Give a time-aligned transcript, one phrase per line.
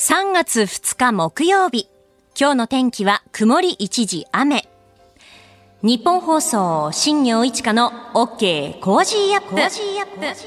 [0.00, 1.88] 3月2日木曜日。
[2.38, 4.68] 今日の天気は曇り一時雨。
[5.82, 9.48] 日本放送、新行市佳の OK Cozy up。
[9.48, 10.38] コージーアップ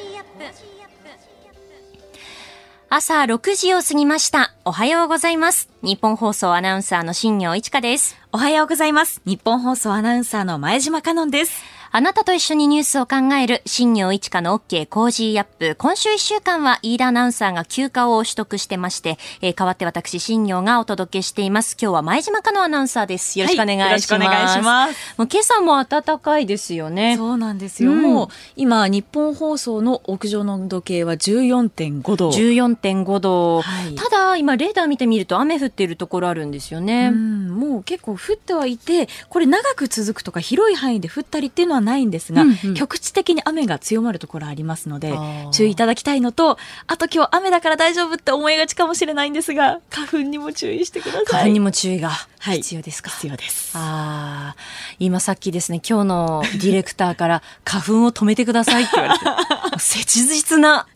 [2.89, 4.53] 朝6時を過ぎました。
[4.63, 5.67] おはようございます。
[5.81, 8.15] ニッポン放送アナウンサーの新行市佳です。
[8.31, 9.21] おはようございます。
[9.25, 11.80] ニッポン放送アナウンサーの前島花音です。
[11.93, 15.75] あなたと一緒にニュースを考える新業一華の OK コージーアップ。
[15.77, 21.75] 今週1週間は飯田アナウンサーが休暇を取得してまして、えー代わって私新行がお届けしています。
[21.77, 23.37] 今日は前島花音アナウンサーです。
[23.37, 23.83] よろしくお願いします。
[23.83, 27.17] はいよろしくお願いしますもう今朝も暖かいですよね。
[27.17, 27.91] そうなんですよ。
[27.91, 32.29] うんもう今日本放送の屋上の温度計は14.5度。
[32.29, 37.09] 14.5度、はいただ今レーダー見てみると雨降っているところあるんですよね。
[37.11, 45.13] うん、もう結構降ってはいて、これ長く続くとか広い範囲で降ったりっていうのはないんですが、うんうん局地的に雨が強まるところありますので
[45.51, 51.25] 注意いただきたいのと、あと今日雨だから大丈夫って思いがちかもしれないんですが、花粉にも注意してください。
[51.25, 53.77] 花粉にも注意がはい必要ですか、必要です。
[53.77, 54.61] ああ、
[54.99, 59.25] 今さっきですね、今日のディレクターから 花粉を止めてくださいって言われて、
[59.79, 60.87] 切実な。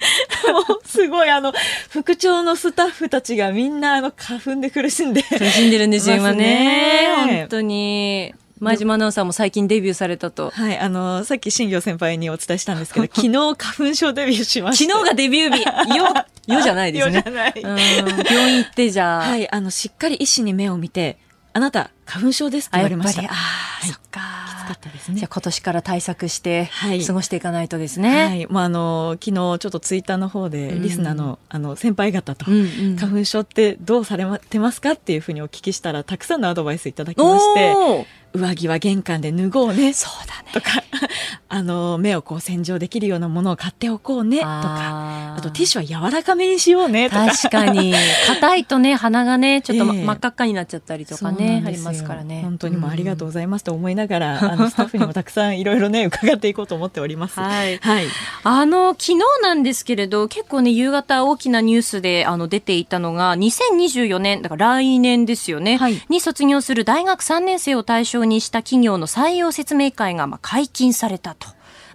[0.52, 1.54] もうすごいあの、
[1.90, 5.22] 副長のスタッフたちがみんなあの花粉で苦しんで。
[5.24, 6.34] 苦しんでるんですよ、今。
[6.34, 8.34] ね本当に。
[8.60, 10.50] 前島アナウンサーも最近デビューされたと。
[10.50, 14.94] はい、あの、さっき新業先輩にお伝えしたんですけど、 昨日花粉症デビューしました。
[14.94, 15.64] 昨日がデビュー日。
[15.96, 16.06] よ、
[16.48, 17.16] よじゃないですね。
[17.18, 17.78] よじゃないうん
[18.24, 19.28] 病院行ってじゃあ。
[19.28, 21.18] はい、あの、しっかり医師に目を見て、
[21.52, 23.22] あなた、花粉症ですってあ、言われました。
[23.22, 24.46] やっぱり、ああ、はいそっか。
[24.46, 28.42] きつかったですねじゃあ今年から対策して、はい過ごしていかないとですはね。
[28.42, 39.94] い、まあ、あの、昨日ちょっとツイッターの方で、うんリスナーの、あの、先輩方と、うんうん花粉症ってどうされてますかっていうふうにお聞きしたら、たくさんのアドバイスいただきまして、上着は玄関で脱ごうね。
[39.94, 40.52] そうだね。
[40.54, 40.84] とか、
[41.50, 47.28] あの、目をこう洗浄できるようなものを買っておこうね、とか、あとティッシュは柔らかめにしようね、とか。
[47.28, 47.94] 確かに。
[48.28, 52.42] 硬いとね、鼻がね、 ちょっと、真っ赤っかになっちゃったりとかね、ありますからね。
[52.44, 57.40] 本当にもうありがとううございますと思いながら、あの、 スタッフにもたくさんいろいろね、伺っていこうと思っております。
[57.40, 57.44] ん。
[57.44, 57.78] はい。
[57.78, 58.06] はい。
[58.44, 71.48] あの、昨日なんですけれど、結構ね、夕方大きなニュースで、あの、出ていたのが、2024年、だから来年ですよね、はいに卒業する大学3年生を対象にした企業の採用説明会が、まあ、解禁されたと。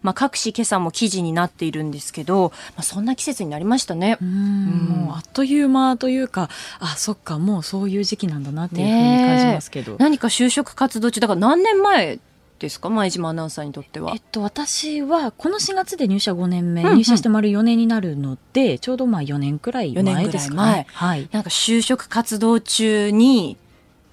[0.02, 4.16] まあ、各紙今朝も記事になっているんですけど、まあ、そんな季節になりましたね。
[4.22, 4.64] うん
[5.04, 6.48] もうあっという間というか、
[6.78, 9.96] あ、そっか、もうそういう時期なんだなっていうふうに感じますけど。
[9.98, 12.18] 何か就職活動中、だから何年前
[12.58, 12.88] ですか？
[12.88, 14.22] 前島アナウンサーにとってはえっ。
[14.32, 20.86] と、私は、この4月で入社5年目、うんうん入社して丸4年になるので、ちょうどまあ4年くらい4年前ぐらいですかね前。
[20.92, 21.28] はい。
[21.30, 23.58] なんか就職活動中に、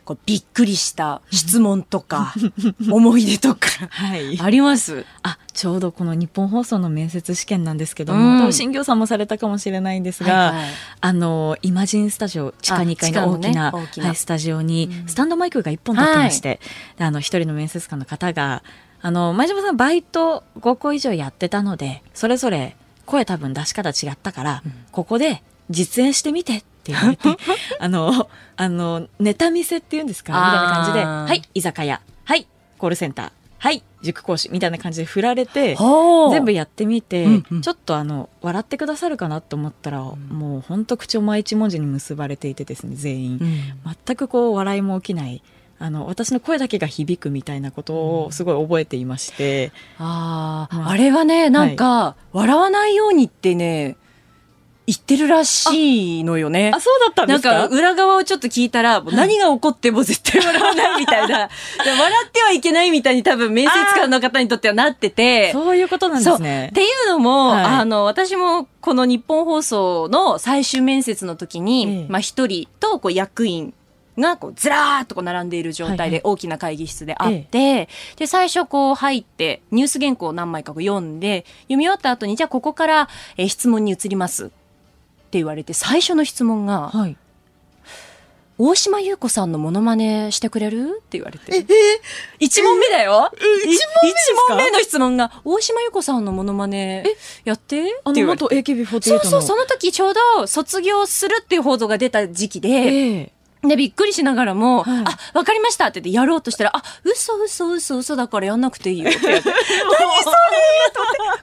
[0.07, 2.33] こうびっくりした質問とか、
[2.89, 4.39] 思い出とか、 はい。
[4.39, 5.05] あります？
[5.21, 8.39] あ、ちょうどこの日本放送の面接試験なんですけども、うん。
[8.39, 10.69] 多分新業さんもされたかもしれないんですが、はいはい。
[11.01, 14.07] あの、イマジンスタジオ、地下2階の大きな,、ね大きな。
[14.07, 15.07] はい、スタジオにう、ん。
[15.09, 16.61] スタンドマイクが1本立ってまして、
[16.97, 18.63] であの、一人の面接官の方が、
[19.01, 24.73] あの、前島さんバイト5個以上やってたので、それぞれ声多分出し方違ったから、うん。
[24.93, 27.29] ここで実演してみてって言われて、
[27.79, 30.33] あの、あの、ネタ見せっていうんですか？
[30.33, 34.49] みたいな感じで、はい、居酒屋、はい、コールセンター、はい、塾講師。
[34.51, 35.75] みたいな感じで振られて、
[36.31, 37.61] 全部やってみて、うんうん。
[37.61, 43.95] ちょっとあの笑ってくださるかなと思ったら、もう本当口を前一文字に結ばれていてですね全員、うん。
[44.05, 45.41] 全くこう笑いも起きない。
[45.79, 53.95] あの私の声だけが響くみたいなことをすごい覚えていまして、ああ、まああれはね、なんか、笑わないようにってね、
[54.87, 56.71] 言ってるらしいのよね。
[56.79, 61.49] そうだったなんか裏側をちょっと聞いたら、もう何が起こっても絶対笑わないみたいな、
[61.83, 66.69] で笑ってはいけないみたいに多分面接官の方にとってはなってて、そういうことなんですね。
[66.69, 67.65] っていうのも、はい。
[67.65, 72.05] あの、私もこの日本放送の最終面接の時に、ええ。
[72.07, 73.73] まあ一人とこう役員
[74.17, 76.11] がこうずらーっとこう並んでいる状態はいはい。
[76.11, 84.49] で大きな会議室であって、で、最初こう入ってニュース原稿を何枚かこう読んで、読み終わった後にじゃあここから、えー質問に移ります
[85.33, 87.17] 言われて、最初の質問が、はい。
[88.59, 90.99] 大島優子さんのモノマネしてくれる？
[90.99, 91.63] って言われて。
[92.39, 93.29] 一問目だよ。
[93.35, 94.41] え一問目ですか？
[94.41, 97.03] 一問目の質問が、大島優子さんのモノマネ
[97.43, 97.81] やって？
[97.83, 98.25] ってあの。
[98.25, 99.01] 元 AKB48 の。
[99.01, 103.31] そうそう、その時ちょうど卒業するっていう報道が出た時期で、ええ
[103.63, 109.49] で、びっくりしながらも、はいあ、わかりましたって言ってやろうとしたら、あ、嘘嘘嘘嘘だからやんなくていいよって言われて。
[109.49, 110.35] 何それ
[110.93, 111.41] と思って、怖い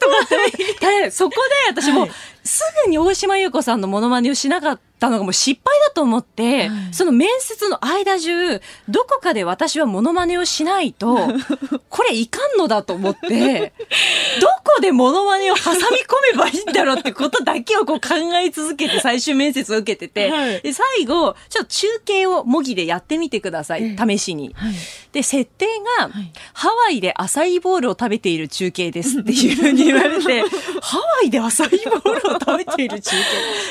[0.00, 0.86] と思って。
[1.04, 1.36] で、そこ
[1.74, 2.10] で私も、はい
[2.44, 6.94] すぐに大島優子さんのモノマネをしなかったったのがもう失敗だと思って、はい。
[6.94, 11.28] その面接の間中、どこかで私はモノマネをしないと、
[11.90, 13.74] これいかんのだと思って、
[14.40, 15.82] どこでモノマネを挟み込
[16.32, 20.60] めばいいんだろうってことだけをこう考え続けて最終面接を受けてて、はい。
[20.62, 24.54] で最後、ちょっと中継を模擬でやってみてください、え試しに。
[24.54, 24.74] はい。
[25.12, 25.66] で、設定
[25.98, 26.32] が、はい。
[26.54, 30.42] ハワイでアサイーボールを食べている中継ですっていうふうに言われて、
[30.80, 33.10] ハワイでアサイーボールを食べている中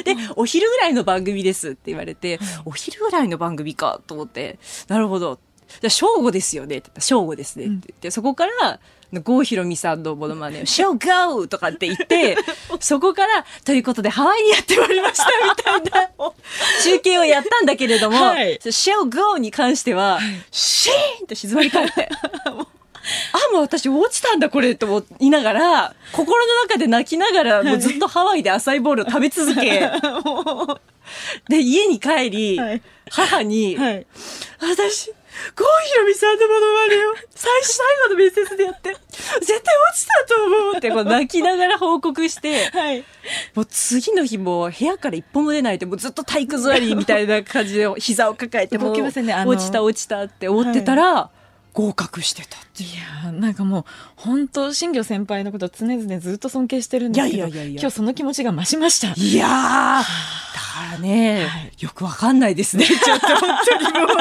[0.04, 0.16] 継。
[0.16, 5.40] で、お昼ぐらいの番組ですって言われて、お昼ぐらいの番組かと思って、なるほど。
[5.68, 6.78] じゃあ正午ですよね。
[6.78, 8.80] って言ったら正午ですねって言って、そこから、
[9.22, 12.38] 郷ひろみさんのものまねを、ショーゴーとかって言って、
[12.80, 15.26] そこから、ということでハワイにやってまいりました
[15.76, 16.32] みたいな
[16.84, 18.60] 中継をやったんだけれども、はい。
[18.70, 20.20] ショーゴーに関しては、
[20.52, 22.10] シーンと静まり返って。
[23.34, 29.92] あ、もう私落ちたんだこれと思いながら、心の中で泣きながら、もうずっとハワイで浅いボールを食べ続け、
[31.50, 32.82] で、家に帰り、はい。
[33.10, 34.08] 母に、はい。
[34.60, 35.12] 私、
[35.56, 43.04] 郷ひろみさんのものまねを最初最後の面接でやって、絶対落ちたと思うってこう泣きながら報告して、はい。
[43.56, 51.30] もう次の日も部屋から一歩も出ないで、もうずっと体育座りみたいな感じで膝を抱えて、もう落ちた落ちたって思ってたら、
[51.74, 53.86] 合格してたっていやーなんかもう
[54.16, 62.86] 本当新庄先輩のこと常々ずっと尊敬してるんですけどいやいやいや今日その気持ちが増しましたいやー、だからね、はいよくわかんないですね。
[62.88, 64.16] ちょっと本当にもう。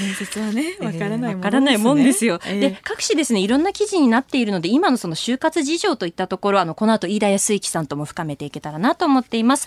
[0.00, 2.40] 面接はねわからないもんですねわからないもんですよ。
[2.46, 9.66] えーで、各紙ですね、いろんな記事になっているので、今のその就活事情といったところ、あの、この後、飯田泰之さんとも深めていけたらなと思っています。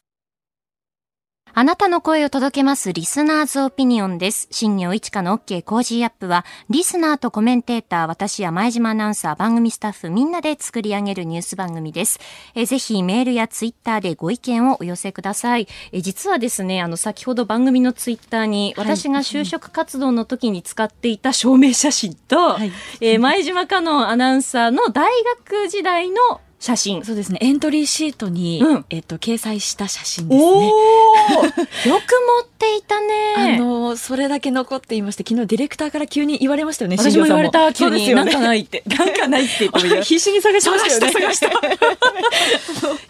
[1.54, 4.48] あなたの声を届けますリスナーズオピニオンです。
[4.52, 12.20] 新業一華の OK コージーアップは、リスナーとコメンテーター、私や前島アナウンサー、番組スタッフみんなで作り上げるニュース番組です。
[12.56, 15.68] えーぜひメールやツイッターでご意見をお寄せください。
[15.92, 22.72] えー実はですね、あの、先ほど番組のツイッターに、はい私が就職活動の時に使っていた証明写真と、はい
[23.02, 26.16] えー前島香音アナウンサーの大学時代の
[26.62, 27.04] 写真。
[27.04, 27.40] そうですね。
[27.42, 28.86] エントリーシートに、うん。
[28.92, 30.68] えっと掲載した写真ですね。
[30.70, 31.96] よく持
[32.44, 33.58] っていたね。
[33.58, 38.14] あのそれだけ残っていまして昨日ディレクターから急に言われましたよね私も言われた、急に。
[38.14, 38.84] なんかないって。
[38.88, 41.12] なんかないって言って必死に探しましたよね。
[41.12, 41.62] 探した探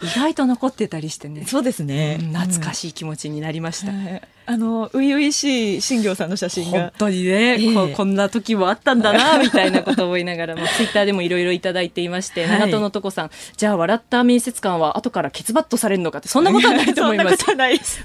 [0.02, 1.44] 意外と残ってたりしてね。
[1.46, 2.18] そうですね。
[2.20, 3.92] うん懐かい、しい気持ちになりました。
[3.92, 4.22] はい。
[4.44, 7.74] あの初々しい新庄さんの写真本が当にね、ええ。
[7.74, 12.60] ここんな時もあったんだな、みたいなことを思いながら、もツイッターでもいろいろいただいていまして、はい。
[12.60, 17.44] 長門のとこさん、じゃあ笑った面接官は後からケツバットされるのかって、そんなことはないと思います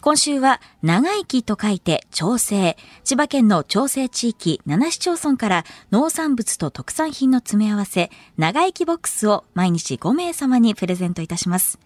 [0.00, 2.76] 今週は、長生きと書いて、長生。
[3.02, 11.80] 千葉県の長生地域7市町村から農産物と特産品の詰め合わせ、長生きボックスを毎日5名様にプレゼントいたします。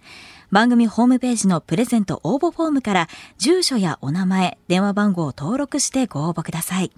[0.52, 6.92] 番組ホームページのプレゼント応募フォームから、住所やお名前、電話番号を登録してご応募ください。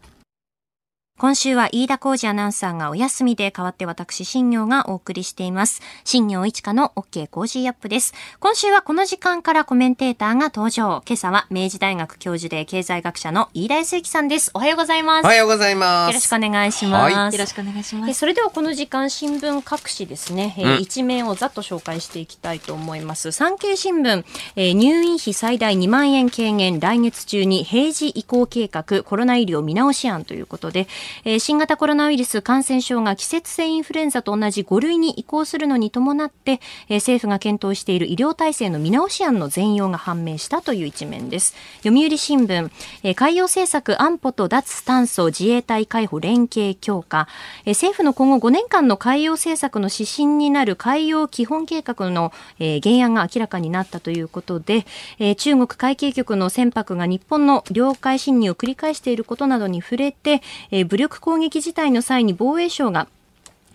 [1.18, 5.80] 今週は飯田浩司アナウンサーがお休みで代わって私、新行がお送りしています。
[6.04, 8.12] 新業一華の OK コージーアップです。
[8.38, 11.02] 今週はこの時間からコメンテーターが登場。
[11.06, 14.50] 今朝は明治大学教授で経済学者の飯田康之さんです。
[14.52, 15.24] おはようございます。
[15.24, 16.10] おはようございます。
[16.10, 17.14] よろしくお願いします。
[17.14, 18.10] はいよろしくお願いします。
[18.10, 24.24] えそれではこの時間新聞各紙ですね、えーうん一面をざっと紹介していきたいと思います産経新聞、
[24.56, 30.86] えー入院費最大2万円軽減来月中に平時移行計画コロナ医療見直し案ということで、
[31.24, 41.54] えー、新型コロナウイルス感染症が季節性インフルエンザと同じ5類に移行するのに伴って、えー、政府が検討している医療体制の見直し案の全容が判明したという一面です。
[41.82, 42.70] 読売新聞、
[43.02, 47.28] えー、海洋政策安保と脱炭素自衛隊海保連携強化、
[47.64, 54.86] えー、政府の今後5年間の海洋政策の指針になる海洋基本計画の、えー、原案が明らかになったということで、
[55.18, 63.06] えー、中国海警局の船舶が日本の領海侵入を繰り返していることなどに触れて、えー、武力攻撃事態の際に防衛省が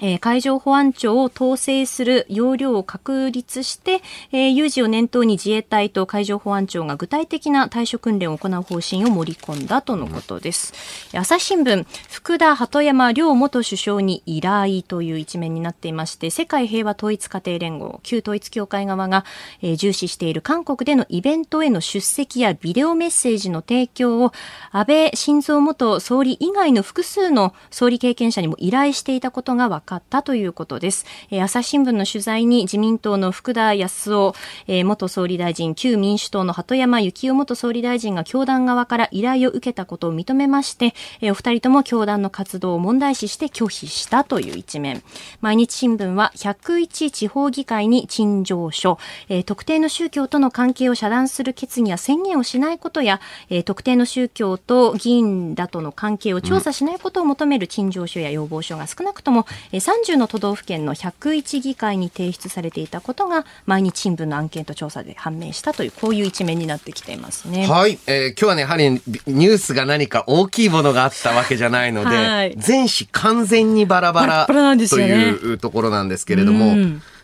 [0.02, 10.74] えー、海上保安庁を統制する要領を確立して、えー、有事を念頭に自衛隊と海上保安庁が具体的な対処訓練を行う方針を盛り込んだとのことです。
[11.14, 19.26] うん、朝日新聞、福田鳩山両元首相に依頼という一面になっていまして、世界平和統一家庭連合、旧統一協会側が、
[19.62, 24.32] えー、重視している韓国でのイベントへの出席やビデオメッセージの提供を
[24.72, 31.06] 安倍晋三元総理以外の複数の総理経験者にも依頼していたことが分かったということです。
[31.30, 34.36] えー、朝日新聞の取材に自民党の福田康夫、
[34.68, 45.02] えー、元総理大臣、旧民主党の鳩山幸夫元総理大臣が教団側から依頼を受けたことを認めまして、えー、お二人とも教団の活動を問題視して拒否したという一面。
[45.42, 48.98] 毎日新聞は101地方議会に陳情書、
[49.30, 59.46] えー、特定の宗教との関係を遮断する決議や宣言をしないことや、えー、特定の宗教と議員らとの関係を調査しないことを求める陳情書や要望書が少なくとも、
[59.78, 67.68] 30の都道府県の101議会に提出されていたことが毎日新聞のアンケート調査で判明したというこういう一面になってきていますね。
[67.68, 76.76] はい、えー、今日はねやはりニュースが何か大きいものがあったわけじゃないので、はい、全紙完全にバラバラというところなんですけれども。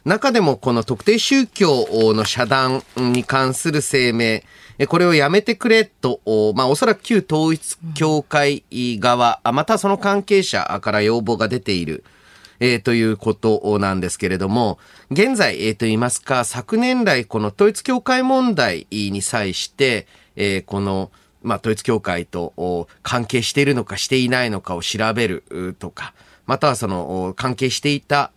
[0.05, 4.39] 中でもこの特定宗教の遮断に関する声明、
[4.87, 6.21] これをやめてくれと、
[6.55, 12.05] まあおそらく旧統一教会側、またその関係者から要望が出ている。
[12.59, 14.79] えー、ということなんですけれども、
[15.11, 21.11] 現在、えー、と言いますか、昨年来、この統一教会問題に際して、えー、この、
[21.43, 26.13] まあ、統一教会と関係しているのかしていないのかを調べるとか、
[26.45, 28.31] またはその関係していた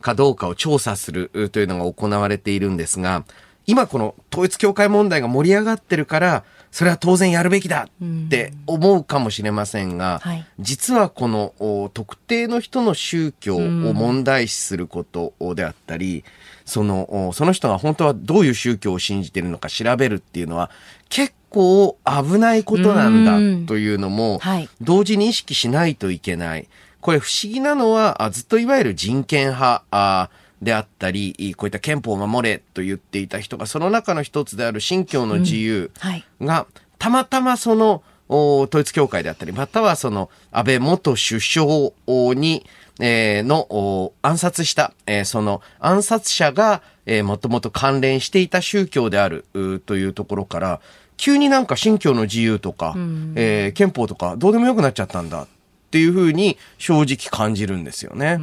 [0.00, 3.24] かどうかを調査するというのが行われているんですが、
[3.66, 6.44] 今この統一教会問題が盛り上がってるから、
[6.74, 11.54] それは当然やるべきだって思うかもしれませんが、うんはい、実はこの
[11.94, 16.24] 特定の人の宗教を問題視することであったり、
[16.64, 20.68] その、その人が本当はどういう宗教を信じているのか調べるっていうのは
[21.08, 24.40] 結構危ないことなんだというのも、
[24.80, 26.66] 同時に意識しないといけない。
[27.00, 30.30] これ不思議なのは、ずっといわゆる人権派、
[30.64, 35.90] であったり、こういった憲法を守れと言っていた人が、その中の一つである信教の自由
[36.40, 36.66] が、
[36.98, 41.92] たまたまその、統一教会であったり、またはその安倍元首相
[42.34, 42.66] に、
[43.00, 49.44] えー、の暗殺した、えー、その暗殺者が、えー、もともと関連していた宗教である
[49.84, 50.80] というところから、
[51.16, 55.46] 急になんか信教の自由とか、うん、えー、憲法とかどうでもよくなっちゃったんだっ
[55.90, 58.38] ていうふうに正直感じるんですよね。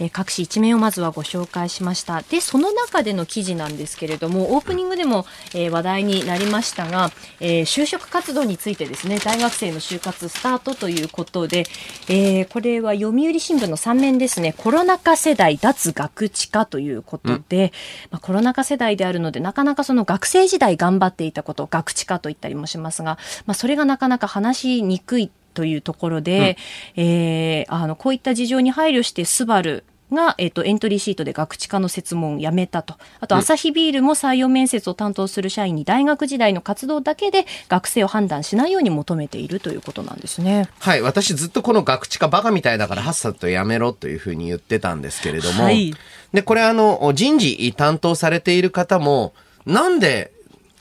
[0.00, 2.22] えー、各紙一面をまずはご紹介しました。
[2.22, 11.64] でその中での記事なんですけれどもオープニングでも、えー、話題になりましたが、えー、就職活動についてですね大学生の就活スタートということで、
[12.08, 17.70] えー、これは読売新聞の3面ですねコロナ禍世代脱学知化ということで、うん、
[18.12, 26.56] まあ、コロナ禍世代であるのでなかなかその学生時代頑張っていたことを学知化と言ったりもしますが、まあ、それがなかなか話しにくいというところで、
[26.96, 32.94] うん、えー、あのこういった事情に配慮してスバルが、えっ、と、エントリーシートで学知課の設問をやめたと。
[33.20, 40.68] あと、アサヒビールも採用面接を担当する社員に大学時代の活動だけで学生を判断しないように求めているということなんですね。
[40.78, 41.02] はい。
[41.02, 45.64] 私ずっとこの学知課バカみたいだからはっさとやめろというふうに言ってたんですけれども。
[45.64, 45.94] はい、
[46.32, 49.32] で、これあの、人事担当されている方も、
[49.66, 50.32] なんで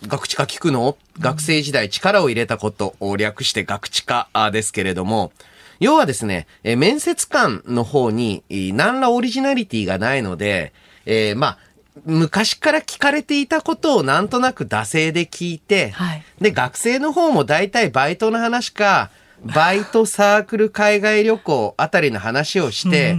[0.08, 0.98] 学知課聞くの？
[1.20, 5.34] 学生時代力を入れたことを略して学知課ですけれども、
[5.80, 10.74] 要はですね、え面接官の方に何らオリジナリティがないので、
[11.06, 11.58] えー、まあ、
[12.06, 19.10] 昔から聞かれていたことをなんとなく惰性で聞いて、はい、で、学生の方も大体バイトの話か、
[19.44, 23.16] バイトサークル海外旅行あたりの話をして、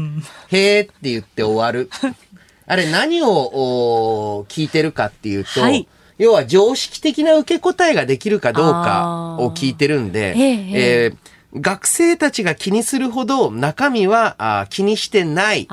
[0.48, 1.90] へーって言って終わる。
[2.66, 5.88] あれ何を聞いてるかっていうと、はい、
[6.18, 11.16] 要は常識的な受け答えができるかどうかを聞いてるんで、えー
[11.54, 15.66] 学生たちが気にするほど中身はあ気にしてない。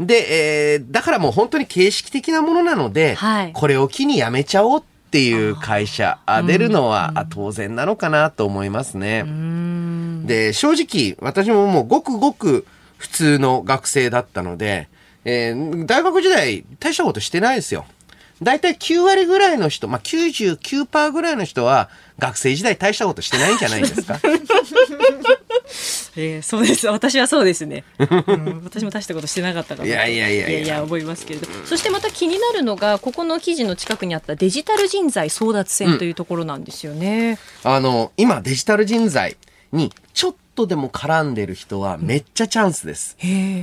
[0.00, 9.26] で、えー、だからもう本当に形式的なものなので、はい、これを機にやめちゃおうっっていう会社、出るのは当然なのかなと思いますね。
[10.26, 12.66] で、正直、私ももうごくごく
[12.96, 14.88] 普通の学生だったので、
[15.26, 17.84] えー、大学時代大したことしてないですよ。
[18.42, 24.20] 大体9割ぐらいの人、まあ、99%ぐらいの人は学生時代大したことしてないんじゃないですか？
[26.14, 26.86] えー、そうです。
[26.88, 27.84] 私はそうですね。
[27.98, 29.88] うん、私も大したことしてなかったから。
[29.88, 31.46] いやいやいやいやいや思いますけれど。
[31.64, 37.38] そしてまた気になるのが、ここの記事の近くにあったデジタル人材争奪戦というところなんですよね。
[37.64, 39.36] うん、あの、今デジタル人材
[39.72, 43.16] にちょっとでも絡んでる人はめっちゃチャンスです。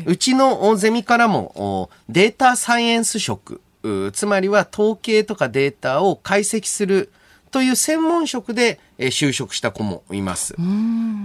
[0.06, 3.62] うちのゼミからもデータサイエンス職、
[4.14, 7.12] つまりは統計とかデータを解析する
[7.52, 10.56] という専門職で就職した子もいます。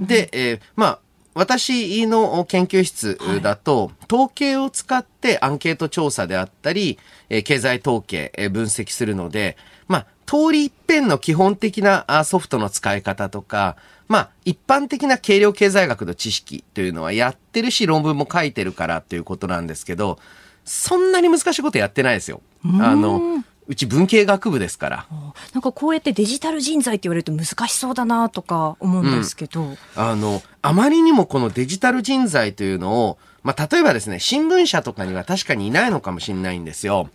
[0.03, 0.99] で、えー、まあ、
[1.35, 9.57] 私の研究室だと、はい、統計を使ってアンケート調査であったり、経済統計分析するので、
[9.89, 20.19] まあ、通り一遍の基本的なソフトの使い方とか、まあ、一般的な計量経済学の知識というのはやってるし、論文も書いてるからということなんですけど、
[20.65, 22.41] そんなに難しいことやってないですよ。
[22.81, 25.07] あの、うち文系学部ですから。
[25.53, 37.11] なんかこうやってデジタル人材って言われると難しそうだなとか思うんですけど、うん、あの、あまりにもこのデジタル人材というのを、まあ、例えばですね、新聞社とかには確かにいないのかもしれないんですよ。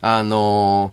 [0.00, 0.92] あの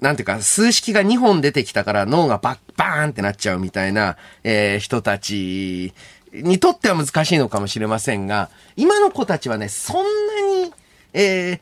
[0.00, 5.92] なんていうか、数式が2本出てきたから脳がバッ、バーンってなっちゃうみたいな、えー、人たち
[6.32, 10.72] にとっては難しいのかもしれませんが、今の子たちはね、そんなに、
[11.12, 11.60] え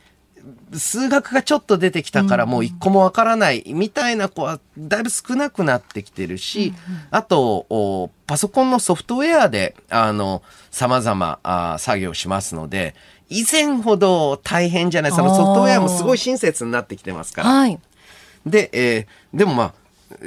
[0.73, 6.73] ー、数学がちょっと出てきたからもう一個もわからないみたいな子はだいぶ少なくなってきてるし、
[7.11, 12.95] あと、パソコンのソフトウェアで、あの、様々あ作業しますので、
[13.29, 17.51] 以前ほど大変じゃないそのソフトウェアもすごい親切になってきてますから。
[17.51, 17.81] はい、
[18.45, 19.75] で、えー、でもまあ、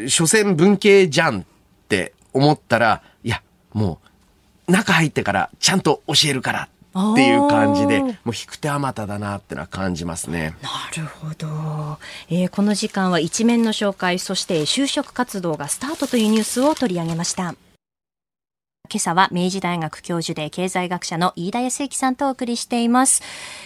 [0.08, 1.44] 所詮文系じゃんっ
[1.88, 3.42] て思ったら、いや、
[3.74, 4.00] も
[4.68, 10.56] う、中入ってからちゃんと教えるからっていう感じで、もう引く手あまただなってのは感じますね。
[10.62, 10.70] な
[11.02, 12.00] るほど。
[12.30, 17.56] えー、この時間は一面の紹介、そして就職活動がスタートというニュースを取り上げました。
[18.92, 23.22] 今朝は明治大学教授で経済学者の飯田康之さんとお送りしています。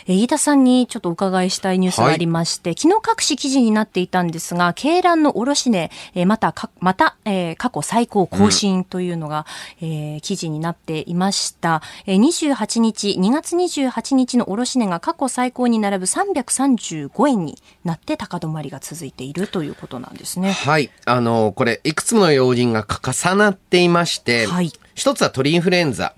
[0.06, 9.46] え飯田さんにちょっとお伺いしたいニュースがありまして、はい、昨日各紙記事になっていたんですが、鶏卵の卸値、えまたまた、えー、過去最高更新というのが、
[9.82, 11.82] うん、えー、記事になっていました。
[12.06, 20.52] えー、28日、2月28日の卸値が過去最高に並ぶ335円になって高止まりが続いているということなんですね。
[20.52, 20.90] はい。
[21.06, 24.74] あの、これ、いくつもの要人が重なっていまして、はい。
[24.96, 26.14] 一つは鳥インフルエンザ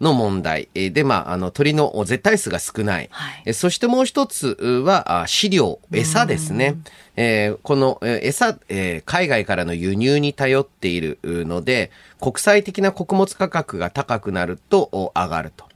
[0.00, 6.84] の問題、うん、で、まあ、あの鳥の絶対数が少ない、はい、そしてもう一つは飼料餌ですね、うん、
[7.16, 15.66] えー、この餌、えー、海外からの輸入に頼っているので国際的な穀物価格が高くなると上がると。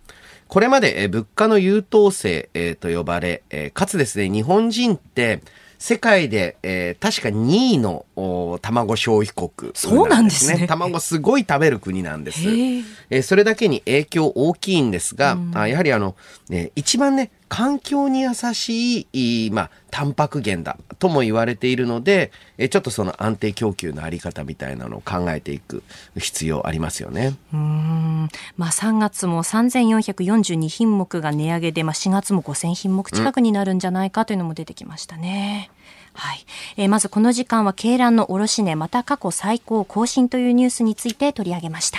[0.48, 5.42] これまで物価の優等生と呼ばれ、かつですね、日本人って
[5.80, 8.04] 世界で、えー、確か2位の
[8.60, 10.66] 卵消費国、ね、そうなんですね。
[10.66, 12.42] 卵すごい食べる国なんです。
[12.42, 16.16] えー、それだけに影響大きいんですが、うん、あやはりあの、
[16.50, 22.30] ね、一番ね、環境に優しい、まあ、タンパク源だとも言われているので、
[22.70, 25.82] ちょっとその安定供給のあり方みたいなのを考えていく
[26.16, 27.36] 必要ありますよね。
[27.52, 28.28] うん。
[28.56, 35.72] まあ、3月も3442品目が値上げで、まあ、4月も5000品目近くになるんじゃないかというのも出てきましたね。
[36.12, 36.46] はい。
[36.76, 41.98] えー、まずこの時間は、鶏卵の卸値また過去最高更新というニュースについて取り上げました。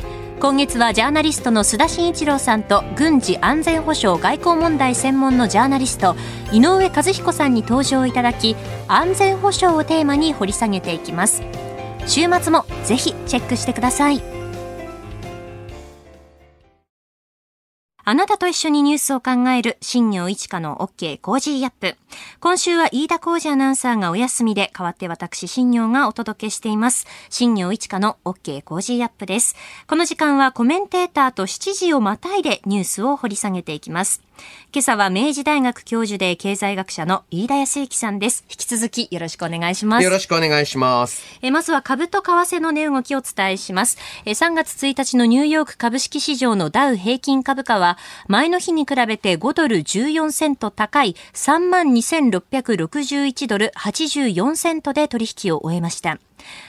[0.41, 6.15] 今月はジャーナリストの須田慎一郎さんと軍事安全保障外交問題専門のジャーナリスト
[6.51, 8.55] 井上和彦さんに登場いただき
[8.87, 11.43] 安全保障をテーマに掘り下げていきます。
[12.07, 14.40] 週末もぜひチェックしてください。
[18.03, 21.95] あなたと一緒にニュースを考える新業一華の OK コージーアップ。
[22.39, 27.05] 今週は飯田浩司アナウンサーがお休みで代わって私新行がお届けしています。
[27.29, 29.55] 新業一華の OK コージーアップです。
[29.87, 34.23] この時間はコメンテーターと7時をまたいでニュースを掘り下げていきます。
[34.73, 38.45] 今朝は明治大学教授で経済学者の飯田康之さんです。
[38.49, 40.03] 引き続きよろしくお願いします。
[40.03, 41.21] よろしくお願いします。
[41.41, 43.97] えまずは株と為替の値動きをお伝えします。
[44.25, 56.17] え3月1日のニューヨーク株式市場のダウ平均株価は前の日に比べて5ドル14セント高い32,661ドル84セントで取引を終えました。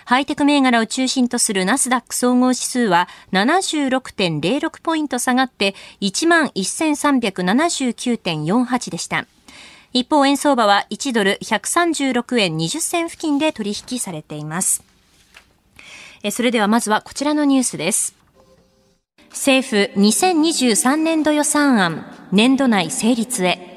[0.05, 9.27] ハイテク銘柄を中心とするナスダック総合指数は76.06ポイント下がって11,379.48でした。
[9.93, 14.83] 一方、円相場は1ドル136円20銭付近で取引されています。
[16.31, 18.15] それではまずはこちらのニュースです。
[19.31, 23.72] 政府2023年度予算案年度内成立へ。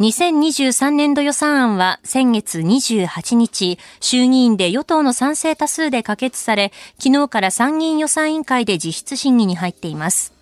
[0.00, 10.32] 2023年度予算案は先月28日、衆議院で与党の賛成多数で可決され、昨日から参議院予算委員会で実質審議に入っています。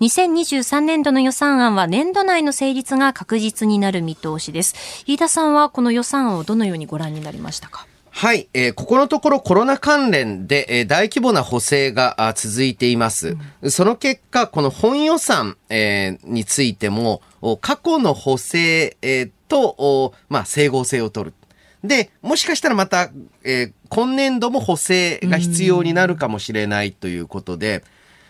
[0.00, 5.04] 2023年度の予算案は年度内の成立が確実になる見通しです。
[5.06, 7.86] 飯田さんはこの予算案をどのようにご覧になりましたか？
[8.16, 13.36] はい、えー、ここのところコロナ関連で、えー、大規模な補正が続いています。
[13.60, 17.22] うん、その結果、この本予算、えー、についても、
[17.60, 21.34] 過去の補正、えー、と、まあ、整合性を取る。
[21.82, 23.10] で、もしかしたらまた、
[23.42, 27.82] えー、今年度も補正が必要になるかもしれないということで、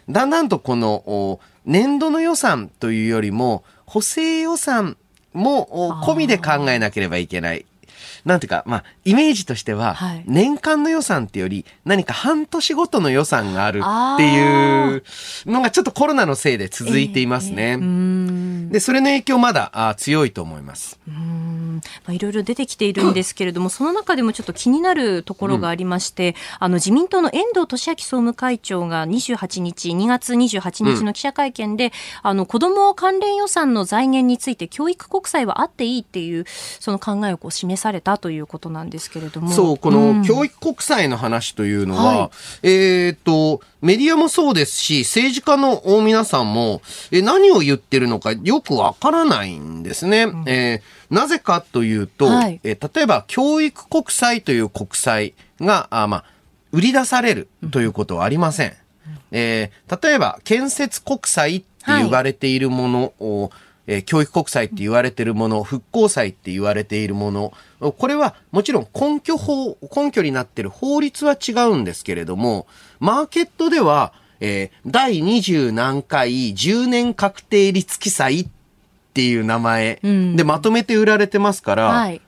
[0.08, 4.96] だんだんとこの、年度の予算というよりも、補正予算
[5.34, 7.66] も込みで考えなければいけない。
[8.24, 15.02] なんていうか、まあ、イメージとしては、年間の予算ってより、何か半年ごとの予算があるっていう
[15.46, 17.72] のがちょっとコロナのせいで続いていますね。
[17.72, 17.78] えー、
[18.74, 20.98] で、それの影響まだあ強いと思います。
[21.06, 21.80] うん。
[22.06, 31.90] まあ、いろいろ出てきているんですけれども、その中でもちょっと気になるところがありまして、うん、あの、自民党の遠藤俊明総務会長が28日、2月28日の記者会見で、うん、
[32.22, 36.44] あの、子供関連予算の財源について教育国債はあっていいっていう、
[36.80, 39.52] その考えをこう示されたということなんですけれども。
[39.52, 42.30] そう、この教育国債の話というのは、うんはい、
[42.64, 50.24] えっ、と、メディアもそうですし、政治家の皆さんも、え何を言ってるのかよくわからないんですね。
[50.24, 56.24] うん、えー、なぜかというと、はい、え例えば教育国債という国債が、あまあ、
[56.72, 58.68] 売り出されるということはありません。
[58.68, 58.74] うん、
[59.32, 63.50] えー、例えば建設国債って言われているものを、はい
[63.86, 67.52] えー、教育国債って言われているもの、復興債って言われているもの、
[67.98, 72.66] これはもちろん根拠法、根拠になっている法律は違うんですけれども、
[72.98, 78.48] マーケットでは、えー、第20何回10年確定率記載っ
[79.14, 80.00] ていう名前。
[80.02, 82.20] でまとめて売られてますから、うんはい、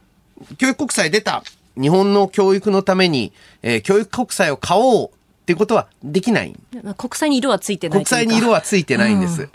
[0.58, 1.42] 教育国債出た
[1.80, 5.10] 日本の教育のために、えー、教育国債を買おうっ
[5.46, 6.54] ていうことはできない。
[6.96, 9.48] 国債に色はついてない国債に色はついてないんです。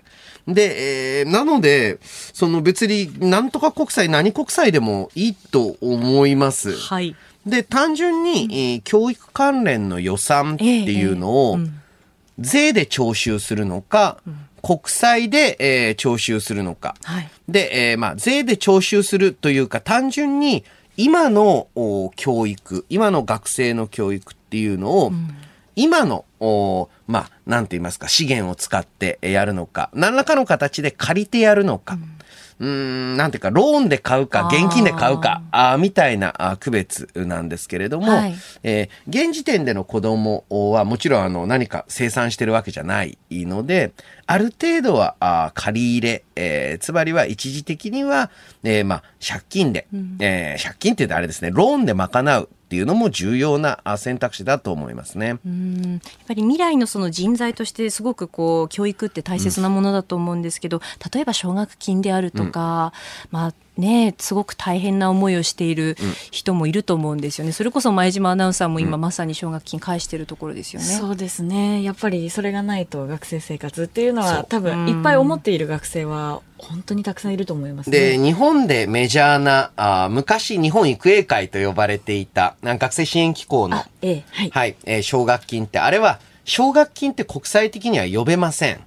[0.48, 0.54] うん。
[0.54, 6.76] で、えー、なので、その別になんとか国債、何国債でもいいと思います。
[6.78, 7.16] はい。
[7.46, 11.60] で、単純に、うん、えー、教育関連の予算っていうのを、
[12.40, 16.96] 税で徴収するのか、うん、国債で、えー、徴収するのか。
[17.04, 20.64] はい、で、えー、まあ、税で徴収するというか、単純に、
[20.98, 21.68] 今の
[22.16, 25.36] 教育、今の学生の教育っていうのを、うん。
[25.76, 26.26] 今の、
[27.08, 32.16] まあ、なんて言いますか、資源を使ってやるのか、何らかの形で借りてやるのか、うん、
[32.62, 43.94] うんなんていうか、ローンで買うか、現金で買うか、あみたいな区別なんですけれども、はい、えー、現時点での子供はもちろんあの何か生産してるわけじゃないので、
[44.28, 48.30] ある程度はあ借り入れ、えー、つまりは一時的には、
[48.64, 55.40] えー、まあ、借金で、うん、えー、借金って言うとあれですね、ローンで賄うっていうのも重要な選択肢だと思いますね。
[55.46, 60.82] うんやっぱり未来のその人材としてすごくこう教育って大切なものだと思うんですけど、うん、
[61.14, 62.94] 例えば奨学金であるとか、
[63.26, 65.98] うん、まあね、すごく大変な思いをしている
[66.30, 71.84] 人もいると思うんですよね、それこそ前島アナウンサーも今まさに奨学金返しているところですよね、そうですね。
[71.84, 88.80] やっぱりそれがないと学生生活っていうのは多分いっぱい思っている学生は本当にたくさんいると思います、ね、で日本でメジャーなあ昔日本育英会と呼ばれていた学生支援機構の、ええ、はい、はい、えー、奨学金ってあれは奨学金って国際的には呼べません。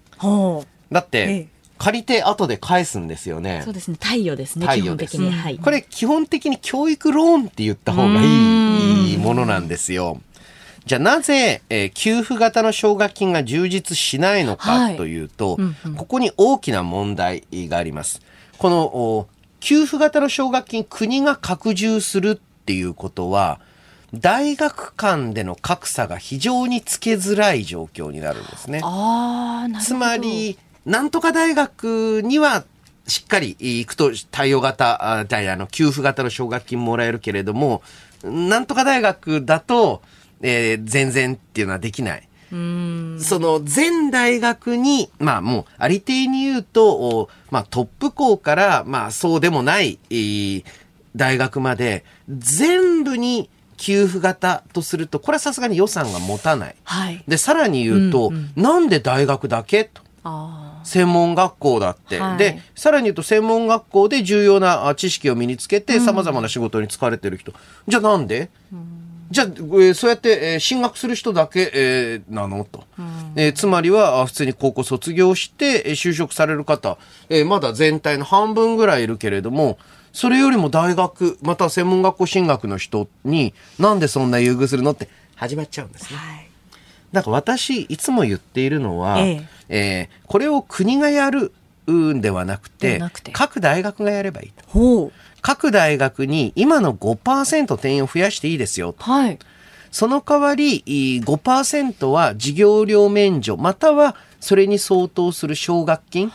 [0.91, 3.63] だって、ええ借りて後で返すんですよね。
[3.65, 3.97] そうですね。
[4.01, 4.67] 貸与ですね。
[4.67, 5.31] 基本的に。
[5.31, 5.59] はい。
[5.59, 10.21] これ基本的に教育ローンって言った方がいいものなんですよ。
[10.87, 18.21] じゃあなぜ、えー、給付型の奨学金が充実しないのかというと、はいうんうん、ここに大きな問題があります。
[18.59, 19.27] この
[19.61, 23.61] 給付型の奨学金国が拡充するっていうことは、
[24.13, 28.83] 大学間での格差が非常につけづらい状況になるんですね。
[29.83, 32.65] つまり、なんとか大学には
[33.07, 37.83] しっかり行くと対応型、ああの、給付型の奨学金もらえるけれども、
[38.23, 40.03] なんとか大学だと、
[40.41, 42.29] えー、全然っていうのはできない。
[42.51, 42.57] そ
[43.39, 50.65] の全大学に、まあもう、ありていに言うと、まあトップ校から、まあそうでもない、えー、
[51.17, 56.77] 大学まで、全部に給付型とすると、これはさすがに予算が持たない。
[56.85, 59.85] はい、で、さらに言うと、うんうん、なんで大学だけ？
[59.93, 60.03] と。
[60.85, 67.53] 専門学校だって、はい、でさらに言うと専門学校で重要な知識を身につけてさまざまな仕事に就かれてる人、
[67.89, 72.65] じゃあなんで、うん、じゃあ、えー、そうやって、えー、進学する人だけ、えー、なの？
[72.65, 79.79] と、うん、えー、つまりは普通に高校卒業して、えー、就職される方、えー、まだ全体の半分ぐらいいるけれども
[80.13, 84.93] それよりも大学また専門学校進学の人になんでそんな優遇するの？
[84.93, 86.19] って始まっちゃうんですね。
[86.19, 86.44] はい
[87.15, 91.53] だから私いつも言っているのは、えええー、これを国がやる
[91.91, 93.01] んではなくて
[93.33, 95.13] 各大学がやればいいと。
[95.41, 99.05] 各大学に今の5%定員を増やしていいですよと。
[99.05, 99.39] はい、
[99.91, 106.33] その代わり5%は授業料免除またはそれに相当する奨学金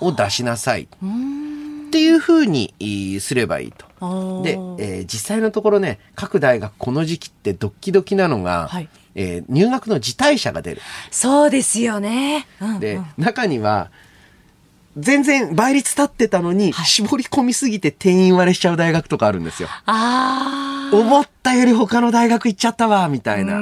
[0.00, 0.84] を出しなさい。
[0.84, 2.74] っていうふうに
[3.20, 4.42] すればいいと。
[4.42, 10.82] で、えー、実際のところね、各大学この時期ってドッキドキなのが、はいえー、入学の辞退者が出る。
[11.10, 12.46] そうですよね。
[12.60, 13.90] うんうん、で、中には、
[14.96, 19.68] 全然倍率立ってたのに、絞り込みすぎて定員割れしちゃう大学とかあるんですよ。
[19.86, 20.96] ああ。
[20.96, 23.58] 思ったより他の大学行っちゃったわ、みたいな。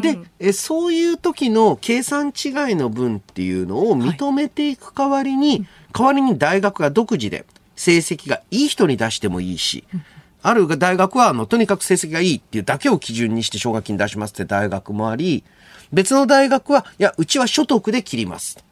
[0.00, 7.44] でえ、そういう時の計算違いの分っていうのを認めていく代わりに、はい、代わりに大学が独自で
[7.76, 9.84] 成績がいい人に出してもいいし、
[10.42, 15.44] ある大学は、あの、とにかく成績がいいっていうだけを基準にして奨学金出しますって大学もあり、
[15.92, 18.64] 別の大学は、いや、うちは所得で切ります。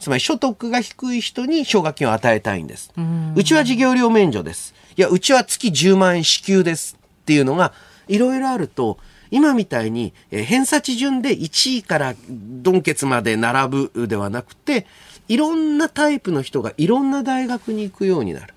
[0.00, 2.92] つまり所得が低い人に奨学金を与えたいんです。
[3.34, 4.74] うちは授業料免除です。
[4.96, 7.72] いや、うちは月10万円支給ですっていうのが、
[8.08, 8.98] いろいろあると、
[9.30, 14.86] 今みたいに、え偏差値順で1位からドンケツまで並ぶではなくて、
[15.28, 18.54] いろんなタイプの人がいろんな大学に行くようになる。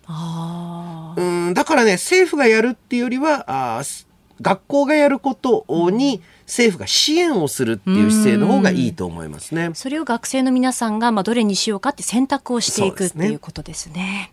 [1.18, 3.46] うんだからね、政府がやるっていうよりは、
[3.78, 3.84] あ
[4.42, 9.72] 学校がやることに政府が支援をするっていう姿勢の方がいいと思いますね。
[9.74, 14.32] それを学生の皆さんが、まあ、どれにしようかって選択をしていくっていうことですね。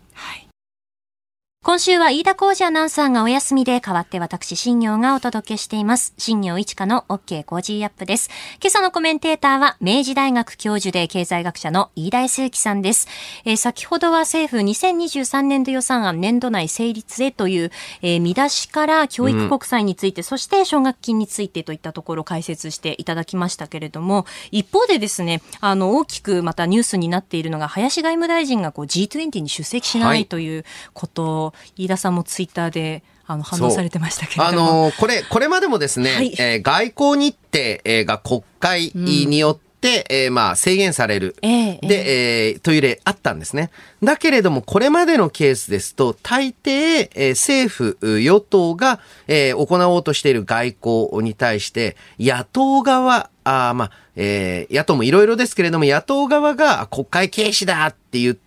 [1.67, 6.13] はい今週は飯田浩司アナウンサーがお休みで代わって私、新行がお届けしています。
[6.17, 8.31] 新業一華の OK コージーアップです。
[8.59, 13.07] 今朝のコメンテーターは明治大学教授で経済学者の飯田康之さんです。
[13.45, 34.83] えー、先ほどは政府2023年度予算案年度内成立へという、えー、見出しから教育国債について、うん、そして奨学金についてといったところを解説していただきましたけれども、一方でですね、あの、大きくまたニュースになっているのが、林外務大臣がこう G20 に出席しないということを、飯田さんもツイッターであの反応されてましたけれども。
[34.83, 41.35] あのこれ、これまでもですね、はい、えー、外交日程が国会によって、うん、えー、まあ制限される。
[41.41, 43.69] えー、で、えー、という例あったんですね。
[44.01, 58.46] だけれども、これまでのケースですと、大抵、えー、政府、与党が、えー、行おうとしている外交に対して、野党側、あまあ、えー、野党もいろいろですけれども、野党側が国会軽視だって言って、、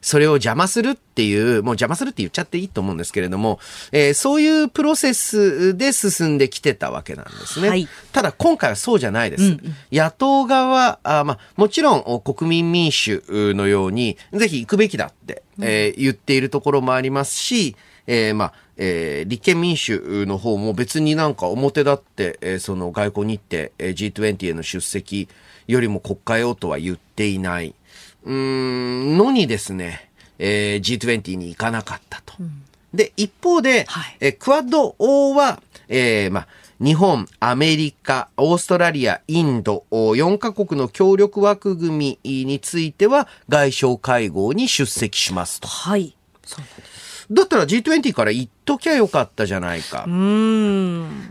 [0.00, 3.60] それを邪魔するっていう、もう邪魔するって言っちゃっていいと思うんですけれども、
[3.92, 7.68] えー、そういうプロセスで進んできてたわけなんですね。
[7.68, 9.44] はい、ただ今回はそうじゃないです。
[9.44, 9.60] うんうん、
[9.92, 25.28] 野党側、あまあ、もちろん国民民主のように、ぜひ行くべきだって、えー、言っているところもありますし、えー、まあ、えー、立憲民主の方も別になんか表立って、えー、その外交日程、えー、G20 への出席
[25.66, 27.74] よりも国会をとは言っていない。
[28.24, 32.34] うん、のにですね、えー、G20 に行かなかったと。
[32.40, 36.48] うん、で、一方で、はい、えクアッド O は、えー、まあ、
[36.80, 45.68] 日本、アメリカ、オーストラリア、インド、4カ国の協力枠組みについては外相会合に出席しますと。
[45.68, 46.16] はい。
[47.30, 50.04] だったら G20 から言っときゃよかったじゃないか。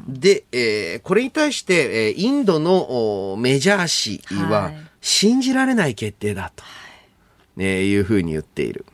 [0.08, 6.64] で、えー、これに対して、えー、インドのメジャー氏は、信じられない決定だと。
[6.64, 6.83] はい
[7.56, 8.86] ね、いうふうに言っている。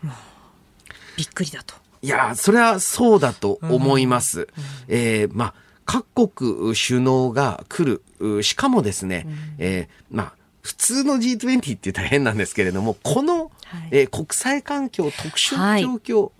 [1.17, 1.75] びっくりだと。
[2.01, 4.41] いや、それはそうだと思います。
[4.41, 4.47] うん、
[4.87, 5.53] えー、まあ、
[5.85, 16.31] 各国首脳が来る、しかもですね、うん、えー、まあ、普通の G20 って言ったら変なんですけれども、この、はい、えー、国際環境、特殊な状況、はい、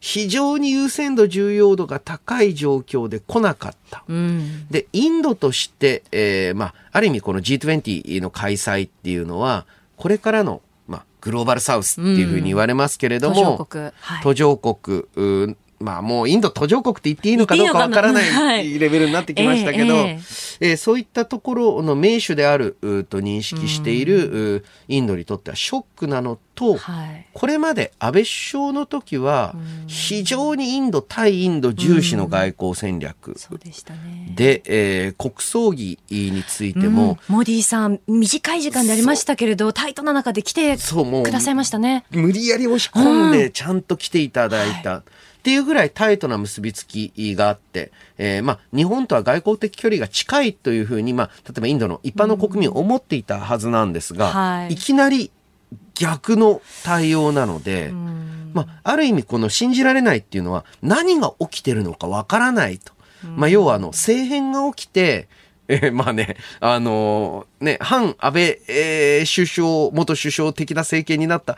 [0.00, 4.04] 非常に優先度、重要度が高い状況で来なかった。
[4.08, 9.64] うん、で、インドとして、えー、まあ、ある意味この G20 の開催っていうのは、
[9.96, 10.67] これからのま
[11.28, 15.04] グローバルサウスっていうふうに言われますけれども、うん、途上国、はい、途上国
[15.80, 20.18] まあもうインド途上国って言っていいのかどうかわからないレベルになってきましたけど、え
[20.60, 22.76] えー、そういったところの名手である
[23.08, 29.54] と認識しているインドにとってはショックなのと、はい、これまで安倍首相の時は
[29.86, 33.36] 非常にインド対インド重視の外交戦略。
[34.34, 42.04] で、えー、国葬儀についても、モディさん短い時間でありましたけれどタイトな中で来てくださいましたね。
[42.10, 45.04] 無理やり押し込んでちゃんと来ていただいた。
[45.48, 55.30] はいっていうぐらいタイトな結びつきがあって、えー、まあ、日本とは外交的距離が近いというふうに、まあ、例えばインドの一般の国民思っていたはずなんですが、はい、いきなり
[55.94, 57.92] 逆の対応なので、
[58.52, 62.92] まあ、ある意味この信じられないっていうのは何が起きてるのかわからないと。
[63.24, 65.28] まあ、要はあの、政変が起きて、
[65.68, 71.56] えー、まあね、あのー、ね、反安倍、えー、首相、元首相的な政権になった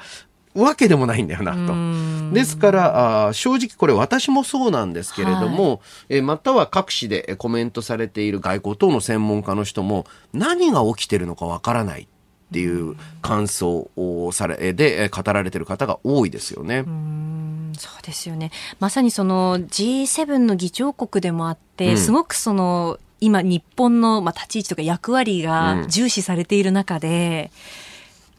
[0.55, 2.35] わけでもないんだよなと。
[2.35, 12.09] ですからあ、正直これ私もそうなんですけれども、はい、えまたは各紙でコメントされている外交等の専門家の人も何が起きてるのかわからない。
[12.51, 16.85] っていう感想をされで語られてる方が多いですよね。
[17.79, 18.51] そうですよね。
[18.81, 27.53] まさにその G7 の議長国でもあって、うん、すごくその今日本のまあ立ち位置とか役割が重視されている中で、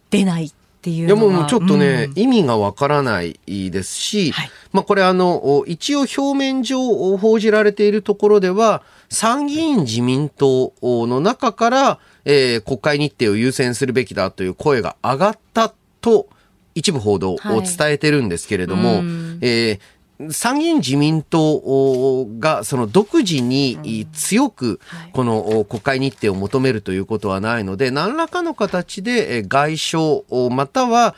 [0.10, 1.22] 出ないっていうのは。
[1.22, 16.28] いやもうちょっとね、うん、意味がわからないですし、はい、まあこれあの、一応表面上報じられているところでは、参議院自民党の中から、えー、国会日程を優先するべきだという声が上がったと、
[16.74, 19.00] 一部報道を伝えてるんですけれども、はい、
[19.41, 19.80] えー、
[20.29, 24.79] 参議院自民党がその独自に強く
[25.13, 31.15] この国会日程を求めるということはないので、何らかの形で外相または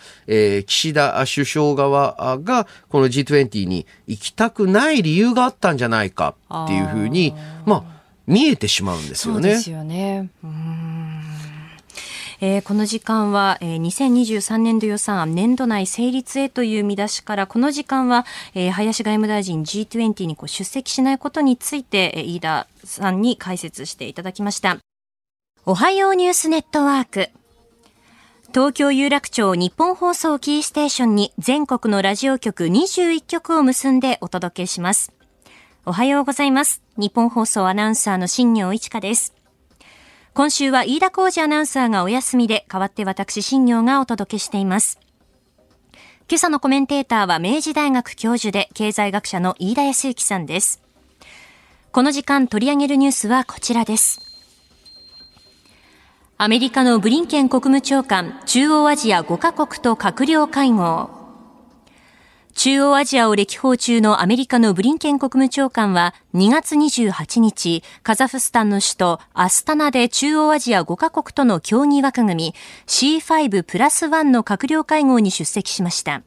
[0.65, 7.33] 岸田首相側がこの G20 に行きたくない理由があったんじゃないかっていうふうに、
[7.65, 7.83] まあ、
[8.27, 9.41] 見えてしまうんですよね。
[9.41, 10.29] そうですよね。
[10.43, 10.92] うん
[12.45, 24.77] えー、この時間は、えー、2023年度予算案年度内成立へという見出しからこの時間は、えー、林外務大臣 G20 にこう出席しないことについて、えー、飯田さんに解説していただきました
[25.65, 27.29] おはようニュースネットワーク
[28.53, 35.11] 東京有楽町日本放送キーステーションに全国のラジオ局21局を結んでお届けします。
[35.85, 36.83] おはようございます。
[36.95, 39.33] 日本放送アナウンサーの新業一華です。
[40.35, 44.99] 今週は飯田浩二アナウンサーがお休みで、代わって私、新業がお届けしています。
[46.27, 50.81] 今朝のコメンテーターは明治大学教授で経済学者の飯田康之さんです。
[51.91, 54.21] この時間取り上げるニュースはこちらです。
[56.39, 61.22] アメリカのブリンケン国務長官、中央アジア5カ国と閣僚会合。
[62.55, 76.21] 中央アジアを歴訪中のアメリカのブリンケン国務長官は2月28日、カザフスタンの首都アスタナで中央アジア5カ国との協議枠組み C5 プラス1の閣僚会合に出席しました。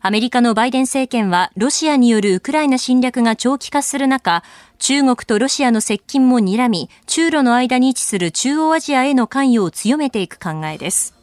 [0.00, 4.44] アメリカのバイデン政権はロシアによるウクライナ侵略が長期化する中、
[4.78, 11.21] 中国とロシアの接近も睨み、中ロの間に位置する中央アジアへの関与を強めていく考えです。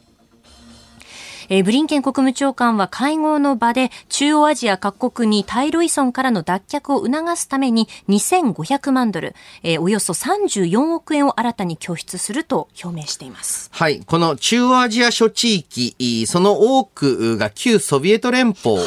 [1.52, 9.34] えー、ブリンケン国務長官は会合の場で中央アジア各国に対ロ依存からの脱却を促すために2500万ドル、
[9.64, 13.68] えー、およそ34億円を新たに拠出すると表明しています。
[13.72, 14.00] はい。
[14.00, 18.78] この中央アジア諸地域、その多くが旧ソビエト連邦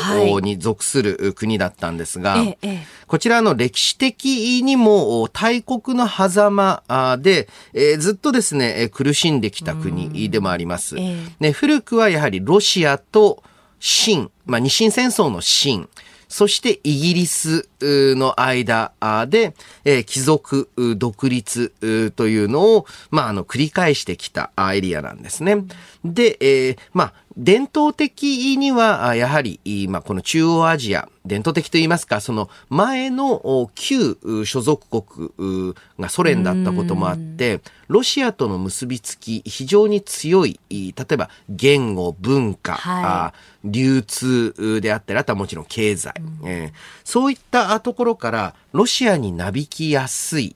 [0.41, 10.95] に属する国だったんですが、はいええ、こちらの歴史的にも大国の狭間で、えー、ずっとですね、苦しんできた国でもあります。
[10.97, 13.41] えね、古くはやはりロシアと
[13.79, 15.89] 清、まあ、日清戦争の清、
[16.27, 18.91] そしてイギリスの間
[19.27, 25.63] で、えー、貴族独立というのを、まあ、あの、繰り返してきたエリアなんですね。
[26.05, 46.13] で、えー、まあ、伝統的には、やはり、まあ、この中央アジア、伝統的といいますか、その前の旧所属国がソ連だったこともあって、ロシアとの結びつき、非常に強い、例えば言語、文化、はい、流通であったり、あとはもちろん経済、
[46.45, 46.71] えー、
[47.03, 50.55] そういったところからロシアになびきやすい。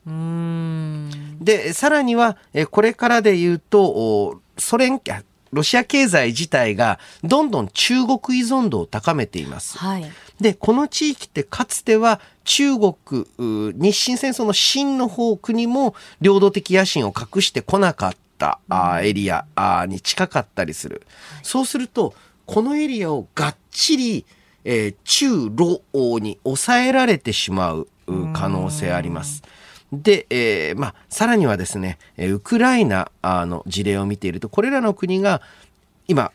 [1.40, 2.38] で、さらには、
[2.70, 5.00] これからで言うと、ソ連、
[5.52, 9.78] ロシア経済自体がどんどん中国依存度を高めています。
[9.78, 12.96] はい、で、この地域ってかつては中国、
[13.38, 18.60] 日清戦争の清の方国も領土的野心を隠してこなかった
[19.02, 21.06] エリアに近かったりする。
[21.44, 22.14] そうすると、
[22.46, 24.26] このエリアをがっちり、
[24.64, 25.82] えー、中ロ
[26.20, 27.88] に抑えられてしまう
[28.34, 29.44] 可能性あります。
[29.92, 35.42] で、えー、まあ、さらにはですね、ウクライナの事例を見ていると、これらの国が
[36.08, 36.32] 今、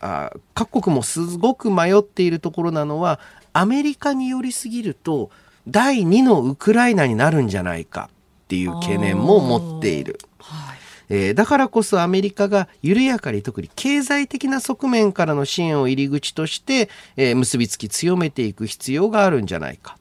[0.55, 3.21] 各国もすごく迷っているところなのは、
[3.53, 5.31] アメリカに寄りすぎると、
[5.69, 8.11] 第2のウクライナになるんじゃないか
[8.45, 10.19] っていう懸念も持っている。
[10.39, 10.79] はい
[11.09, 19.99] えー、だからこそアメリカが緩やかに特に経済的な側面からの支援を入り口として、えー、結びつき強めていく必要があるんじゃないか。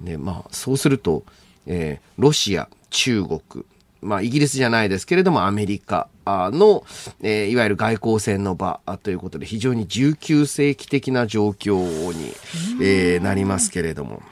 [0.00, 1.24] でまあ、そうすると、
[1.68, 3.64] えー、ロシア、中国、
[4.00, 6.84] まあ、イギリスじゃないですけれども、アメリカの、
[7.20, 12.32] えー、いわゆる外交戦の場ということで、非常に19世紀的な状況に、
[12.82, 14.22] えー、なりますけれども。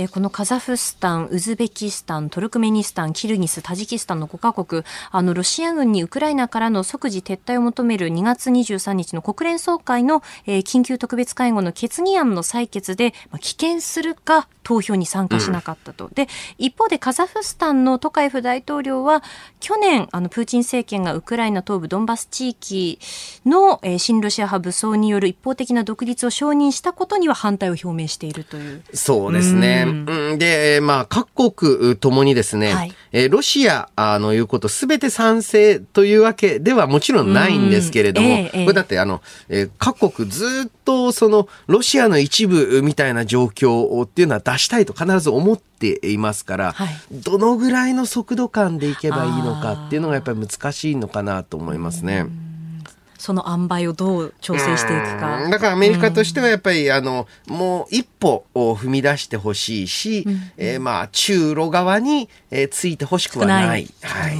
[0.00, 16.06] えー、このカザフスタン、ウズベキスタン、トルクメニスタン、キルギス、タジキスタンの5カ国、あの、ロシア軍にウクライナからの即時撤退を求める2月23日の国連総会の、えー、緊急特別会合の決議案の採決で、まあ、棄権するか、投票に参加しなかったと。
[16.06, 16.28] うん、で、
[16.58, 19.22] 一方でカザフスタンのトカエフ大統領は、
[19.58, 22.98] 去年、あの、プーチン政権がウクライナ東部ドンバス地域
[23.44, 28.82] の、えー、親ロシア派武装による一方的な独立を承認したことには反対を表明しているという。
[28.94, 29.86] そうですね。
[29.90, 52.26] うん、で、まあ、各国ともにですね、はい、えー、ロシアの言うことすべて賛成というわけではもちろんないんですけれども、えー、これだってあの、えー、各国ずっとそのロシアの一部みたいな状況っていうのは出したいと必ず思っていますから、はい、どのぐらいの速度感でいけばいいのかっていうのがやっぱり難しいのかなと思いますね。
[53.20, 55.48] その塩梅をどう調整していくか。
[55.50, 63.66] だからアメリカとしてはやっぱり、あの、もう一歩を踏み出してほしいし、うん、えー、まあ、中ロ側に、えー、ついてほしくはない。
[63.66, 64.36] ないはい。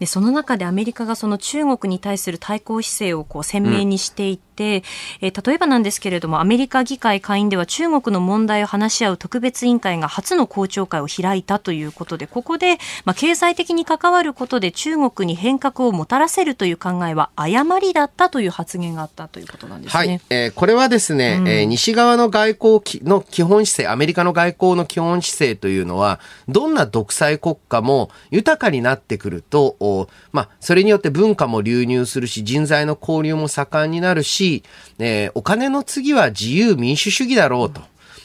[0.00, 4.82] で、その中でアメリカがその中国に対する対抗姿勢をこう鮮明にしていって、うんて、
[5.22, 19.98] えー、例えばなんですけれども、アメリカ議会下院では中国の問題を話し合う特別委員会が初の公聴会を開いたということで、ここで、まあ、経済的に関わることで中国に変革をもたらせるという考えは誤りだったという発言があったということなんですね。
[19.98, 34.62] はい、えー、これはですね、うん、えー、西側の外交の基本姿勢、アメリカの外交の基本姿勢というのは、どんな独裁国家も豊かになってくると、まあ、それによって文化も流入するし、人材の交流も盛んになるし、
[34.98, 37.80] えー、お金の次は自由民主主義だろうと、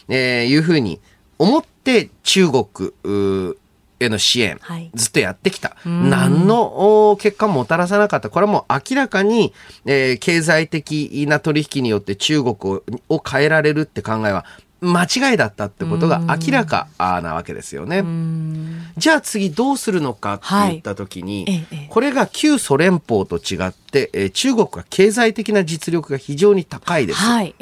[0.10, 1.00] えー、いうふうに
[1.38, 2.66] 思って中国
[4.00, 5.76] への支援、はい、ずっとやってきた。
[5.86, 8.30] 何の結果ももたらさなかった。
[8.30, 9.54] これはもう明らかに、
[9.86, 14.46] えー、経済的な取引によって中国をを変えられるって考えは
[14.82, 18.04] 間違いだったってことが明らかなわけですよね。
[18.98, 27.20] じゃあ次どうするのかって言った時に、はい、これが旧ソ連邦と違って、えー、中国は経済的な実力が非常に高いです。
[27.20, 27.56] はい、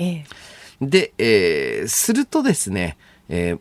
[0.82, 2.98] で、えー、するとですね、
[3.30, 3.60] えー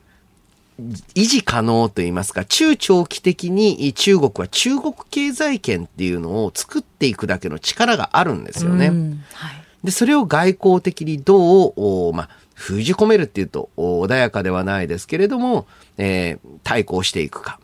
[1.14, 8.88] 維持可能といいますか、中長期的に中国は中国経済圏っていうのを作っていくだけの力があるんですよね。
[9.34, 15.66] はい、で、それを外交的にどう、まあ、封じ込めるっていうと穏やかではないですけれども、
[15.98, 17.58] えー、対抗していくか。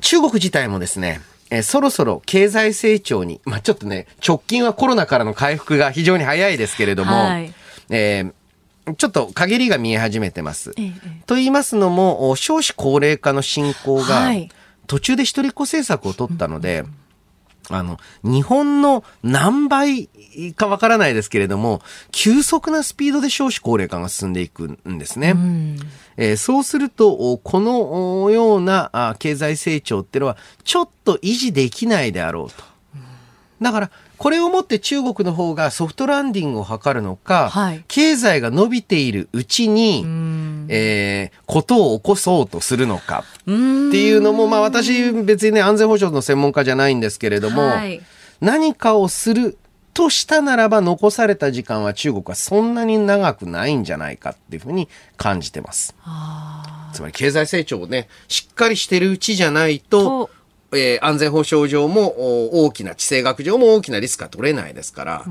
[0.00, 1.20] 中国自体もですね、
[1.50, 7.52] えー、そろそろ経済成長に、まあ、ちょっとね、直近はコロナからの回復が非常に早いですけれども、はい、
[7.90, 8.32] えー、
[8.96, 10.72] ちょっと陰りが見え始めてます。
[10.76, 10.92] ええ、
[11.26, 14.32] と言いますのも、少子高齢化の進行が、
[14.86, 16.94] 途中で一人っ子政策を取ったので、うん
[17.70, 20.08] あの、日本の何倍
[20.56, 21.82] かわからないですけれども、
[22.12, 25.32] 急速なスピードで少子高齢化が進んでいくんですね。
[25.32, 25.78] うん、
[26.16, 32.64] えー、そうすると、このような経済成長っていうのは、ちょっと維持できないであろうと。
[33.60, 40.04] だから、これをもって中国の方がソフトランディングを図るのか、はい、経済が伸びているうちに、
[40.68, 48.00] えー、ことを起こそうとするのかっていうのも、まあ私別にね、安全保障の専門家じゃないんですけれども、はい、
[48.40, 49.56] 何かをする
[49.94, 55.96] としたならば残された時間は中国はそんなに長くないんじゃないかっていうふうに感じてます。
[56.92, 60.30] つまり経済成長をね、しっかりしてるうちじゃないと、
[60.72, 65.24] えー、安全保障上も大きな地政学上も大きなリスクは取れないですから。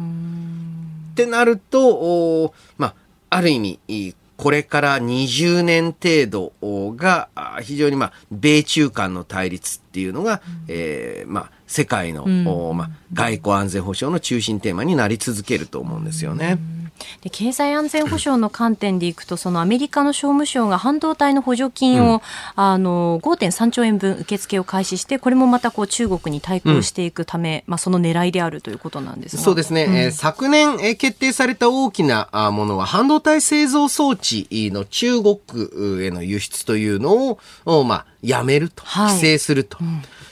[1.11, 2.95] ってなると、まあ、
[3.29, 6.53] ある意味、これから20年程度
[6.95, 7.29] が
[7.63, 12.29] 非常にまあ米中間の対立っていうのが、うん、えー、まあ世界の、う
[12.73, 16.59] ん、まあ、外交安全保障の中心テーマになり続けると思うんですよね。
[16.81, 16.86] うん
[17.21, 22.21] で経済安全保障の観点でいくと、そのアメリカの商務省が半導体の補助金を、うん、
[22.55, 35.37] あの5.3兆円分受付を開始して、これもまたこう中国に対抗していくため、うん、まあその狙いであるということなんですそうですね、うん、えー、昨年、えー、決定された大きなものは、半導体製造装置の中国
[36.05, 39.77] への輸出というのを、まあ、やめると、規制すると。
[39.77, 39.87] はい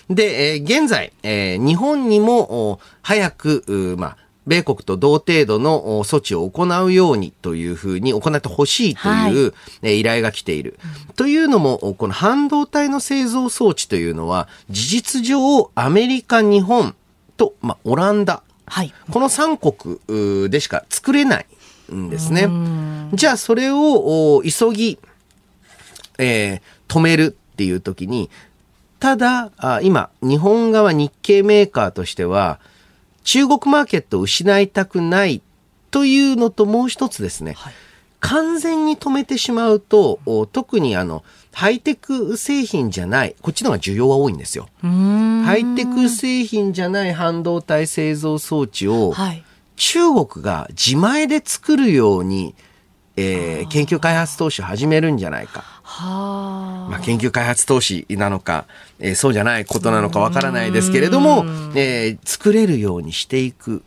[0.09, 10.79] で、えー、現在、えー、日本にも早く、まあ、米国と同程度の措置を行うようにというふうに行ってほしいという、はい、依頼が来ている。
[11.07, 16.95] うん、というのも、この半導体の製造装置というのは、事実上、アメリカ、日本
[17.37, 18.43] と、まあ、オランダ。
[18.67, 21.45] はい、この3国でしか作れない
[21.93, 22.49] んですね。
[23.13, 24.99] じゃあ、それを急ぎ、
[26.17, 28.29] えー、止めるっていう時に、
[28.99, 29.51] ただ、
[29.83, 32.59] 今、日本側日系メーカーとしては、
[33.25, 35.41] 中国マーケットを失いたくない
[35.91, 37.73] というのともう一つですね、はい、
[38.19, 40.19] 完全に止めてしまうと、
[40.51, 44.69] 特にあの、ハイテク製品じゃない、こっちの方が需要は多いんですよ。
[44.81, 49.43] ハイテク製品じゃない半導体製造装置を、はい、
[49.75, 52.55] 中国が自前で作るように、
[53.17, 55.63] えー、研究開発投資を始めるんじゃないか。
[55.83, 58.65] はまあ、研究開発投資なのか、
[58.99, 61.45] えー、そうじゃないことなのかわからないですけれども、
[61.75, 63.83] えー、作れるようにしていく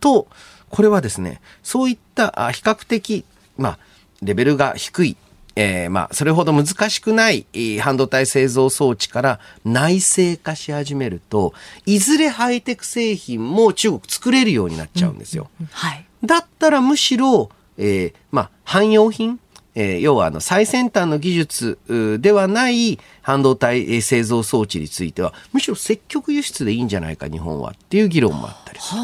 [0.00, 0.26] と、
[0.70, 3.24] これはですね、そういった比較的、
[3.58, 3.78] まあ、
[4.22, 5.16] レベルが低い、
[5.56, 7.46] えー、まあ、それほど難しくない
[7.80, 11.52] 半導体製造装置から内製化し始めると、
[11.86, 15.50] いずれハイテク製品も中国作れるようになっちゃうんですよ。
[15.60, 17.50] うんはい、だったらむしろ、
[17.80, 19.40] えー、まあ、汎用品
[19.74, 21.78] えー、要はあの最先端の技術
[22.20, 29.00] ではない半導体製造装置についてはむしろ積極輸出でいいんじゃないか日本はっていう議論もあったりする。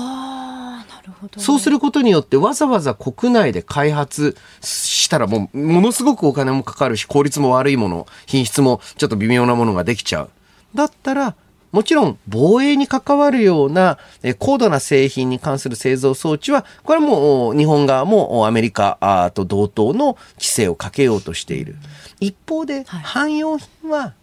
[1.38, 10.30] そうすることによってわざわざ国内で開発したらもうものすごくお金もかかるし効率も悪いもの品質もちょっと微妙なものができちゃう。
[10.74, 11.34] だったら
[11.76, 13.98] もちろん防衛に関わるような
[14.38, 21.76] 高度な製品に関する製造装置は、これはもう日本側もアメリカと同等の規制をかけようとしている。
[22.18, 24.14] 一方で、汎用品は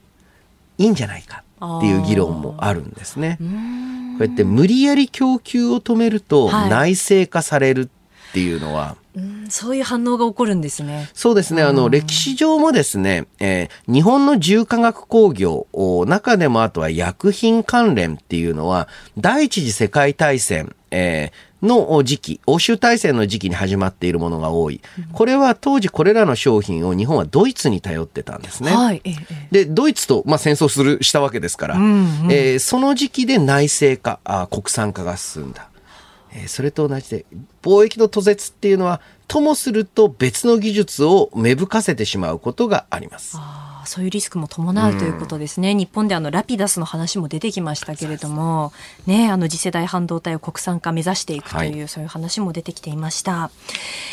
[0.79, 3.37] いいんじゃないかっていう議論もあるんですね。
[3.39, 3.45] こ
[4.21, 7.81] うやって無理やり供給を止めると内製化される
[8.29, 11.09] っていうのは、うん、そういう反応が起こるんですね。
[11.13, 11.61] そうですね。
[11.61, 15.67] あの、歴史上もですね、えー、日本の重化学工業、
[16.07, 18.87] 中でもあとは薬品関連っていうのは、
[19.17, 24.81] 第一次世界大戦、えー、の時期、欧州大戦の時期に始まっているものが多い。
[25.13, 28.75] これは当時これらの商品を日本はドイツに頼ってたんですね。
[28.75, 29.01] はい、
[29.51, 35.69] で、ドイツと、まあ、戦争する、したわけですから、うんうん、えー、その時期で内製化あ、国産化が進んだ。
[36.35, 37.25] え、それと同じで、
[37.61, 43.37] 貿易の途絶っていうのは、ともすると別の技術を芽吹かせてしまうことがあります。
[43.85, 45.71] そういうリスクも伴うということですね。
[45.71, 48.73] うん、日本であのラピダスの話も出てきましたけれども、
[49.05, 53.51] ね、あの次世代半導体を国産化目指していくという、はい、そういう話も出てきていました。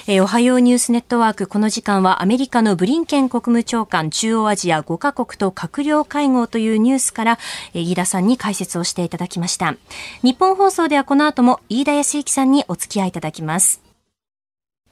[0.06, 7.38] えー、おはようニュースネットワーク、この時間はアメリカのブリンケン国務長官、中央アジア5カ国と閣僚会合というニュースから、
[7.74, 9.74] えー、飯田さんに解説をしていただきました。
[10.22, 13.89] 日本放送ではこの後も飯田康之さんにお付き合いいただきます。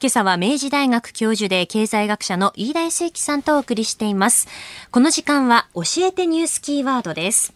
[0.01, 4.47] 今朝は明治大学教授で経済学者の飯田康之さんとお送りしています。
[4.91, 7.53] この時間は教えてニュースキーワードです。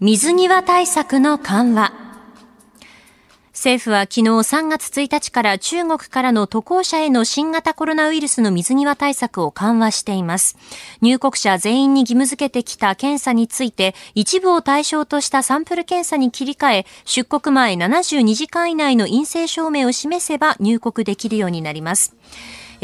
[0.00, 2.13] 水際対策の緩和。
[3.64, 10.58] 政府は昨日3月1日から中国からの渡航者への新型コロナウイルスの水際対策を緩和しています。
[11.00, 22.14] 入国者全員に義務付けてきた検査について、一部を対象としたサンプル検査に切り替え、出国前72時間以内の陰性証明を示せば入国できるようになります。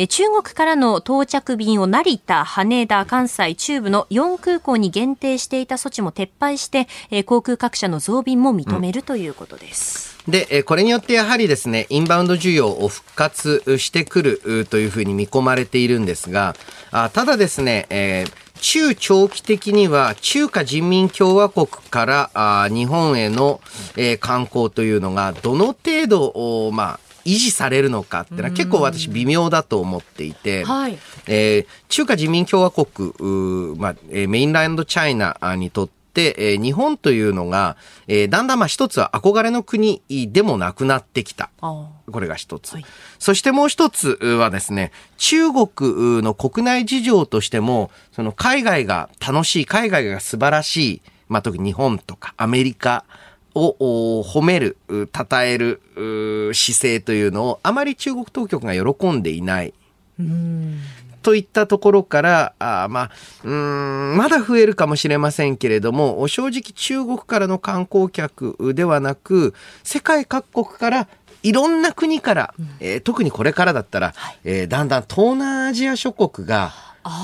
[0.08, 6.88] 中国からの到着便を成田、羽田、関西、中部の4空港に限定していた措置も撤廃して、
[7.24, 10.16] 航空各社の増便も認めるということです。
[10.26, 16.54] うん、で、これによってやはりですね、インバウンド需要を復活してくるというふうに見込まれているんですが、
[16.90, 18.24] ただですね、え
[18.60, 23.60] 中長期的には中華人民共和国からあ日本への、
[23.96, 27.00] え、観光というのがどの程度、まあ、
[27.30, 33.14] 維持されるのかってのは結構私微妙だと思っていて、はい、えー、中華人民共和国、
[33.76, 37.76] まあ、メインランドチャイナにとって、えー、日本というのが、
[38.08, 41.50] えー、だんだんまあ一つは憧れの国でもなくなってきた。
[41.60, 42.84] これが一つ、はい。
[43.20, 53.04] そしてもう一つはですね、中国の国内事情としても、その海外が楽しい、海外が素晴らしい、まあ特に日本とかアメリカ
[53.54, 55.80] を褒める、称える
[56.54, 59.74] 姿勢というのをあまり中国当局が喜んでいない。
[61.22, 63.10] といったところから、あまあ、
[63.44, 71.08] うん、まだ増えるかもしれませんけれども、正直中国からの観光客ではなく、世界各国から
[71.42, 76.72] いろんな国から、うん、えー、特にこれからだったら、はい、えー、だんだん東南アジア諸国が、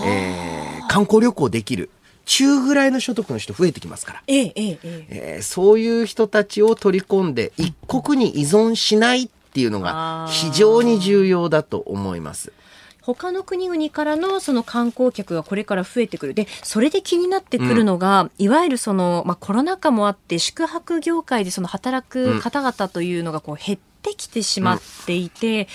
[0.04, 1.90] えー、観光旅行できる。
[2.26, 12.52] 中ぐらいの所得の人増えてきますから、ええええー、そういう人たちを取り込んで一国に依存しないっていうのが非常に重要だと思います。
[13.00, 16.34] 他の国々からのその観光客がこれから増えてくる。
[16.34, 25.66] で、それで気になってくるのが、うん、いわゆるその、まあ、コロナ禍もあって、宿泊業界でその働く方々というのがこう減ってきてしまっていて、うん、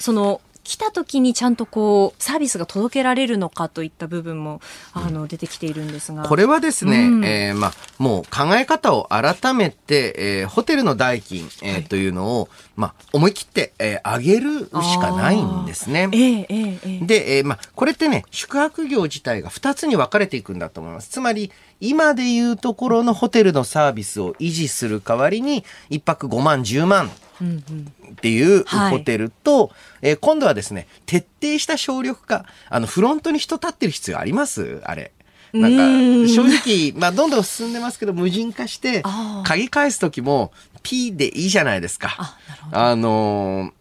[0.00, 0.40] その、
[0.70, 4.60] 来た時にちゃんとこうサービスが届けられるのかといった部分も
[4.92, 6.22] あの出てきているんですが。
[6.22, 16.08] これはですね、うん、えー、まあ、もう考え方を改めて、えー、ホテルの代金、えー、はい、というのを、まあ、思い切って、えー、上げるしかないんですね。
[16.12, 21.08] えー、えー、で、えーまあ、これってね宿泊業自体が2つに分かれていくんだと思います。
[21.08, 21.50] つまり
[21.80, 27.10] 今でいうところのホテルのサービスを維持する代わりに1泊5万10万
[28.10, 29.70] っていうホテルと、はい、
[30.02, 32.44] えー、今度はですね、徹底した省力化。
[32.68, 34.80] あの、フロントに人立ってる必要あります？
[34.84, 35.12] あれ。
[35.52, 39.02] なんか、正直、まあ、どんどん進んでますけど、無人化して、
[39.44, 40.52] 鍵返す時も、
[40.82, 42.14] P でいいじゃないですか。
[42.18, 42.38] あ
[42.72, 43.72] あの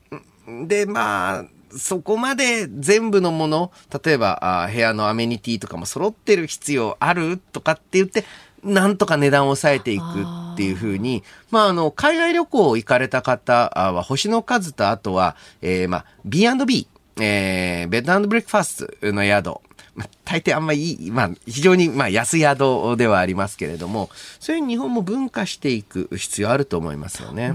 [0.47, 3.71] ー、で、まあ、そこまで全部のもの、
[4.03, 8.25] 例えばあ部屋のアメニティとかも揃ってる必要あるとかって言って、
[8.63, 10.03] なんとか値段を抑えていく
[10.53, 16.87] っていうふうに、まあ、あの、海外旅行行かれた方は、星の数とあとは、えー、まあ、B&B、
[17.19, 19.59] えー、ベッドブレックファーストの宿、
[20.25, 27.51] 大抵あんまりいい、まあ、非常に、まあ、安宿ではありますけれども、そういう日本も分化していく必要あると思いますよね。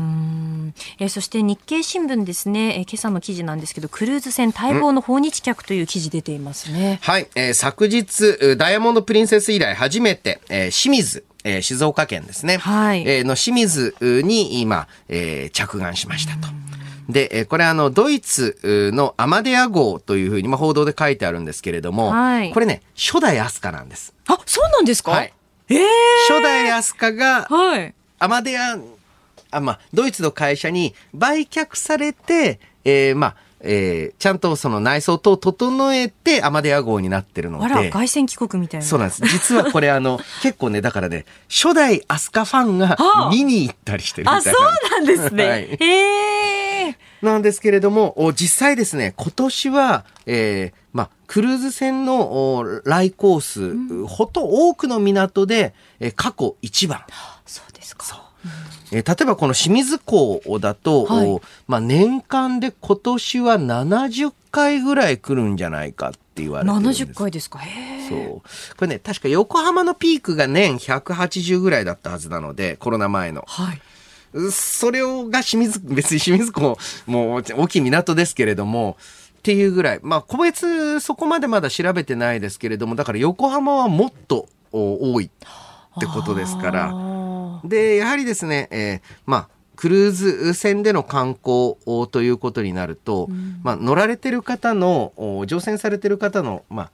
[0.98, 6.98] えー、そして日経新聞ですね、えー、今朝の記事なんですけど、クルーズ船待望の訪日客という記事出ていますね。
[7.02, 12.56] はい、えー、昨日、ダイヤモンドプリンセス以来初めて、えー、清水、えー、静岡県ですね。
[12.56, 13.02] はい。
[13.06, 16.48] えー、の清水に今、えー、着岸しましたと。
[17.08, 18.58] で、これあの、ドイツ
[18.94, 24.14] のアマデア号というふうに、まあ、報道で書いてあるんですけれども、はい、これね、初代アスカなんです。
[24.26, 25.10] あ、そうなんですか？
[25.12, 25.32] はい。
[25.68, 25.78] えー、
[26.28, 28.78] 初代アスカが、はい、アマデア、
[29.50, 33.36] あ、まあ、ドイツの会社に売却されて、えー、まあ、
[33.66, 37.64] えー、ちゃんとその内装等整えてアマデア号になってるので。
[37.64, 38.86] あら、凱旋帰国みたいな。
[38.86, 39.22] そうなんです。
[39.26, 42.96] 実はこれあの、 結構ね、だからね、初代アスカファンが
[43.30, 44.52] 見に行ったりしてるみたいな。
[44.52, 45.48] あ、そうなんですね。
[45.48, 46.98] はい、へえ。
[47.22, 57.00] なんですけれども、実際ですね、今年は、えー、まあ、クルーズ船の来航数、うん、ほと多くの港で、えー、過去一番。
[57.46, 58.23] そうですか。
[58.94, 67.02] えー、例えばこの清水港だと、はい、まあ、年間で今年は70回ぐらい来るんじゃないかって言われてるんです。
[67.02, 67.58] 70回ですか？
[68.08, 68.18] そう。
[68.38, 68.42] こ
[68.82, 73.44] れね、確か横浜のピークが年180ぐらいだったはずなので、コロナ前の。
[73.48, 73.80] はい。
[74.52, 78.96] それをが清水、 別に清水港も大きい港ですけれども、
[79.38, 80.00] っていうぐらい。
[80.02, 85.30] まあ、個別そこまでまだ調べてないですけれども、だから横浜はもっと多いっ
[85.98, 87.13] てことですから。
[87.64, 91.76] で、やはりですね、えー、まあ、クルーズ船での観光
[92.10, 95.12] ということになると、うん、まあ、乗られてる方の、
[95.46, 96.90] 乗船されてる方の、まあ、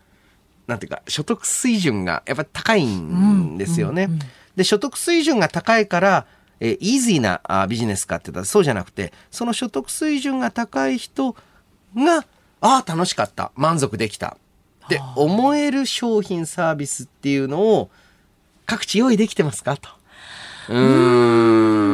[0.66, 4.04] なんていうか、所得水準がやっぱり高いんですよね。
[4.04, 6.26] うんうんうん、で、所得水準が高いから、
[6.60, 11.34] えー、イージーなあビジネスかって言ったらそうじゃなくて、その所得水準が高い人
[11.96, 12.24] が、
[12.62, 13.52] ああ、楽しかった。
[13.56, 14.36] 満足できた。
[14.84, 17.90] って思える商品サービスっていうのを
[18.66, 19.76] 各地用意できてますか？
[19.76, 19.88] と。
[20.68, 21.90] うーん。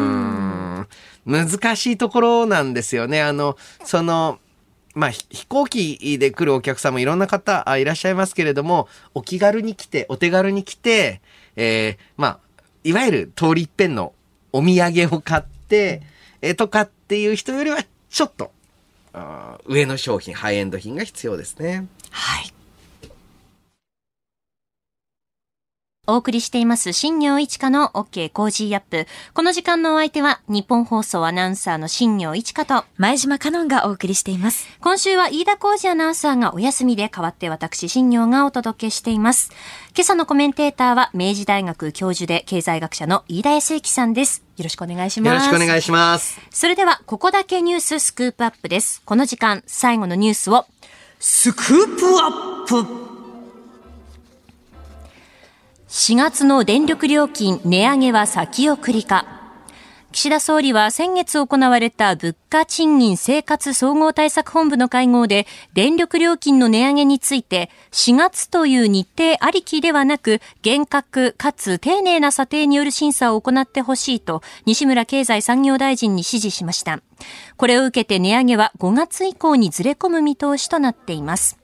[1.26, 3.20] 難しいところなんですよね。
[3.22, 4.38] あの、その、
[4.94, 11.20] まあ、飛行機で来るお客さんもいろんな方いらっしゃいますけれども、お気軽に来て、お手軽に来て、
[11.56, 12.38] えー、まあ、
[12.84, 14.14] いわゆる通り一遍の
[14.52, 16.02] お土産を買って、
[16.40, 18.52] えとかっていう人よりは、ちょっと、
[19.66, 21.86] 上の商品、ハイエンド品が必要ですね。
[22.10, 22.55] はい。
[26.08, 29.06] お送りしています新業一華の OK コージーアップ。
[29.34, 34.68] この時間のお相手は日本放送アナウンサーの新業一華と前島香音がお送りしています。
[34.80, 39.50] 今週は飯田浩二アナウンサーがお休みで代わって私新業がお届けしています。
[39.96, 44.44] 今朝のコメンテーターは明治大学教授で経済学者の飯田康之さんです。
[44.56, 45.46] よろしくお願いします。
[45.46, 46.40] よろしくお願いします。
[46.50, 49.02] それではここだけニューススクープアップです。
[49.04, 50.66] この時間最後のニュースを
[51.18, 52.28] スクープア
[52.64, 53.05] ップ
[55.96, 59.24] 4月の電力料金値上げは先送りか。
[60.12, 77.00] 岸田総理は先月行われた物価賃金生活総合対策本部の会合で電力料金の値上げについて4月という日程ありきではなく厳格かつ丁寧な査定による審査を行ってほしいと西村経済産業大臣に指示しました。
[77.56, 81.56] これを受けて値上げは5月以降にずれ込む見通しとなっています。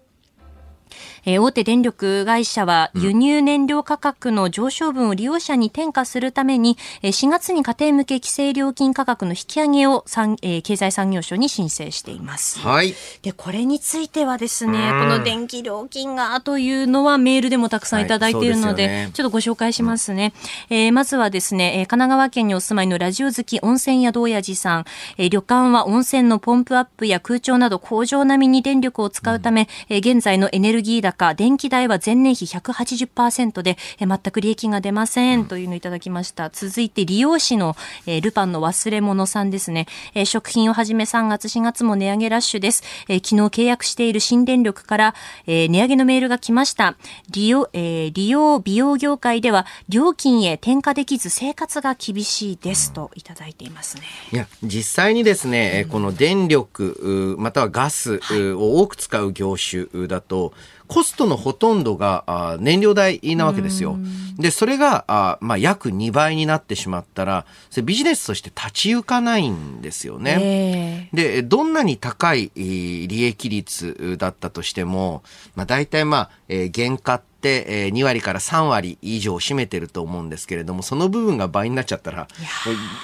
[1.24, 12.58] えー、大手電力会社は輸入燃料価格の上昇分を利用者に転嫁するために、え4月に家庭向け規制料金価格の引き上げを産、えー、経済産業省に申請しています。
[12.60, 12.94] はい。
[13.22, 20.32] で、これについてはですね、この電気料金がというのはメールでもたくさんいただいているので、はいでね、ちょっとご紹介しますね。
[20.70, 24.84] うん、えー、まずはですね、えー、神奈川県にお住まいのラジオ好き温泉宿親父さん、
[25.18, 36.50] えー、旅館は温泉のポンプアップや空調など工場並みに電力を使うため、うん、えー、現在のエネルギー高、電気代は前年比180%で、え全く利益が出ませんというのをいただきました。
[36.50, 39.86] 続いて利用士の、えルパンの忘れ物さんですね。
[40.14, 42.82] え食品をはじめ3月4月も値上げラッシュです。
[43.08, 45.14] え昨日契約している新電力から、
[45.46, 46.96] え値上げのメールが来ました。
[47.30, 54.02] 利用、え利用美容業界では料金へ転嫁できず生活が厳しいですといただいていますね。
[54.32, 58.20] いや、実際にですね、うん、この電力、またはガス
[58.54, 60.52] を多く使う業種だと、
[60.92, 63.96] コストのほとんどが燃料代なわけですよ。
[64.36, 71.08] で、それがあ、まあ、約2倍になってしまったら、それビジネスとして立ち行かないんですよね。
[71.14, 75.22] で、どんなに高い利益率だったとしても、
[75.54, 82.28] まあ、大体まあ、えー、原価って、えー、2割から3割以上占めてると思うんですけれども、その部分が倍になっちゃったら、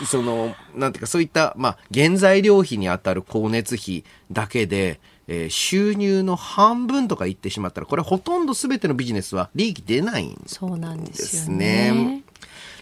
[0.07, 10.49] その、なんていうか、そういった、まあ、原材料費に当たる光熱費だけで、えー、収入の半分とか言ってしまったら、これほとんど全てのビジネスは利益出ないんですね。
[10.49, 12.22] そうなんですね。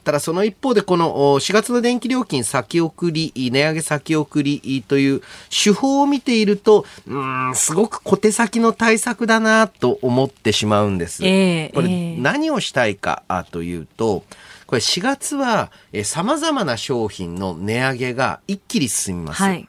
[0.06, 11.26] ただその一方でこの4月の電気料金先送り、値上げ先送りという手法を見ていると、うん、すごく小手先の対策だなと思ってしまうんです。
[11.26, 14.22] えー、これ何をしたいかというと、
[14.68, 15.72] これ4月は
[16.04, 19.42] 様々な商品の値上げが一気に進みます。
[19.42, 19.68] はい、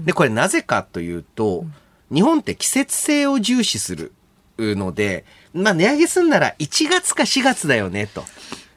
[0.00, 1.74] で、これなぜかというと、うん
[2.12, 4.12] 日本って季節性を重視する
[4.58, 8.24] ので、まあ値上げすんなら1月か4月だよね、と。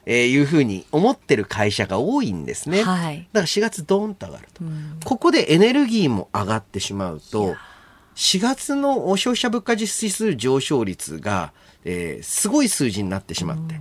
[0.06, 2.82] えー、いうふうに思ってる会社が多いんですね。
[2.82, 7.56] はい、だから4月ドーンと上がると、うん、ここでエネルギーも上がってしまうと、
[8.14, 11.52] 4月の消費者物価実指数上昇率が、
[11.84, 13.80] えー、すごい数字になってしまって、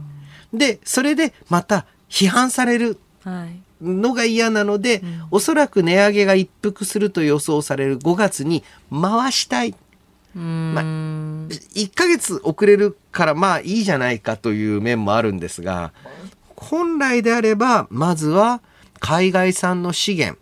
[0.53, 2.99] うん、で、それでまた批判される。
[3.23, 3.59] はい。
[3.81, 9.75] のが嫌なので、うん、おそらく値上げが一服すると予想される5月に回したい。
[10.35, 15.93] まあ、1ヶ月遅れるからまあいいじゃないかという面もあるんですが、
[16.55, 18.61] 本来であれば、まずは
[18.99, 20.39] 海外産の資源、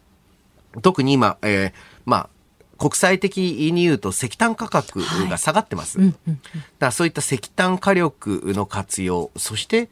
[0.82, 1.74] 特に今、えー、
[2.06, 2.30] まあ、
[2.78, 6.00] 国際的に言うと石炭価格が下がってます。
[6.00, 6.38] はい、だか
[6.80, 9.90] らそういった石炭火力の活用、そして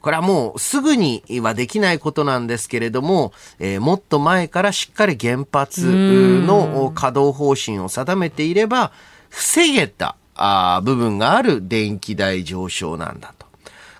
[0.00, 8.92] これはもうすぐにはできないことなんですけれども、えー、もっと前からしっかり原発の稼働方針を定めていれば、
[9.30, 13.48] 防げたあ部分がある電気代上昇なんだと。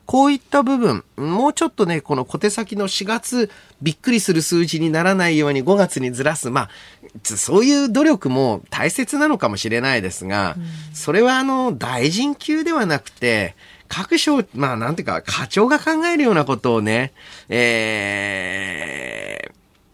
[0.09, 3.51] こういった部分、もうちょっとね、この小手先の4月、
[3.83, 6.49] びっくりする数字にならないように5月にずらす。
[6.49, 6.71] まあ、
[7.23, 10.57] そういう努力も大切なのかもしれないですが、
[10.95, 13.55] それはあの、大臣級ではなくて、
[13.89, 17.13] 各省、まあなんていうか、課長が考えるようなことをね、
[17.51, 17.91] え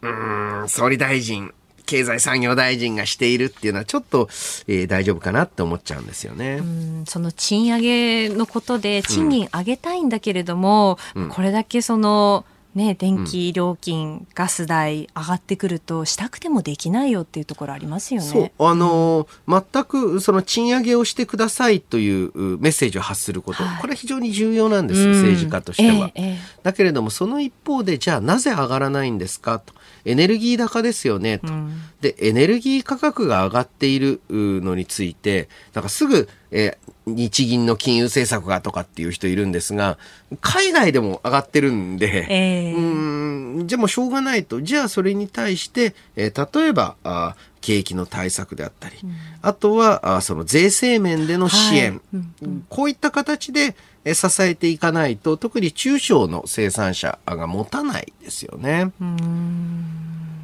[0.00, 1.52] ー、うん、総理大臣、
[1.86, 4.28] 経済産業大臣がしているっていうのはちょっと、
[4.66, 6.62] えー、大丈夫かなって思っちゃうんですよね。
[7.06, 18.26] その賃上げのことで賃金上げたいんだけれども、うん、これだけそのね、電気料金、うん、ガス代上がってくるとしたくてもできないよっていうところありますよね。
[18.26, 18.68] そう。
[18.68, 29.72] あのー、全くその賃上げをしてくださいというメッセージを発すること、はい、これは非常に重要なんです、うん、政治家としては、えーえー、だけれどもその一方でじゃあなぜ上がらないんですかと
[30.04, 39.98] エネルギー高ですよねと、うん、でエネルギー価格が上がっているのについてなんかすぐ、えー日銀の金融政策がとかっていう人いるんですが、
[40.40, 44.62] 海外でも上がってるんで、えー、うんじゃあもうしょうがないと。
[44.62, 52.00] じゃあそれに対して、えー、例えば、あ景気の対策であったり、うん、あとはあその税制面での支援、はい。
[52.12, 53.74] うんうん、こういった形で
[54.12, 58.92] 支えていかないと特に中小の生産者が持たないですよね。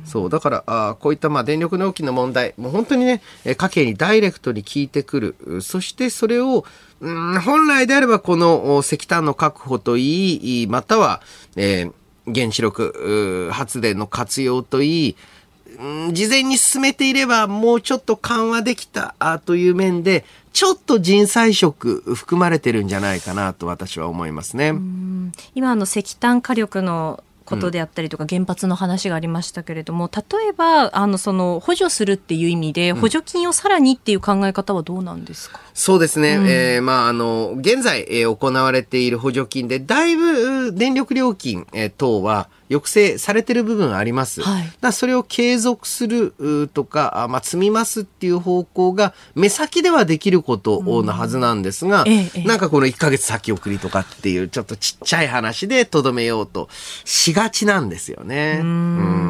[0.06, 0.30] そう。
[0.30, 5.60] だからあこういったまあ電力料金の問題もう本当にね家計にダイレクトに効いてくる。
[5.60, 6.64] そしてそれを
[7.00, 11.20] うん本来であればこの石炭の確保といいまたは、
[11.56, 11.92] えー
[12.32, 15.16] 原子力発電の活用といい、
[16.12, 19.14] 事前に進めていればもうちょっと緩和できた
[19.44, 24.74] という面で、ちょっと人災色含まれてるんじゃないかなと私は思いますね。
[25.54, 36.36] 今の石炭火力のことであったりとか、原発の話がありましたけれども、例えば、あの、その、補助するっていう意味で、補助金をさらにっていう考え方はどうなんですか、うん、そうですね。
[36.36, 44.42] うん、えー、まあ、あの、現在、えー、行われている補助金で、だいぶ電力料金、えー、等は、抑制されてる部分あります。
[44.42, 56.68] はい、だそれを継続するとか、まあ、積みますっていう方向が目先ではできることなはずなんですが、うんええ、なんかこの1ヶ月先送りとかっていうちょっとちっちゃい話でとどめようと
[57.04, 58.58] しがちなんですよね。
[58.60, 59.20] うん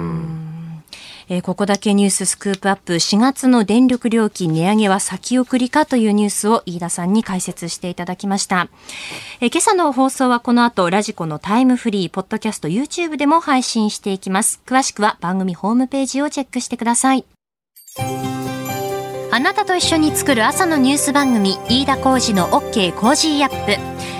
[1.33, 8.69] えー、ここだけニューススクープアップ4月の電力料金値上げは先送りかというニュースを飯田さんに解説していただきました。
[9.41, 14.61] えー、今朝の放送はこの後ラジコのタイムフリー、ポッドキャスト、YouTube でも配信していきます。
[14.67, 17.25] 詳しくは番組ホームページをチェックしてください。
[19.33, 24.20] あなたと一緒に作る朝のニュース番組、飯田浩二の OK コージーアップ。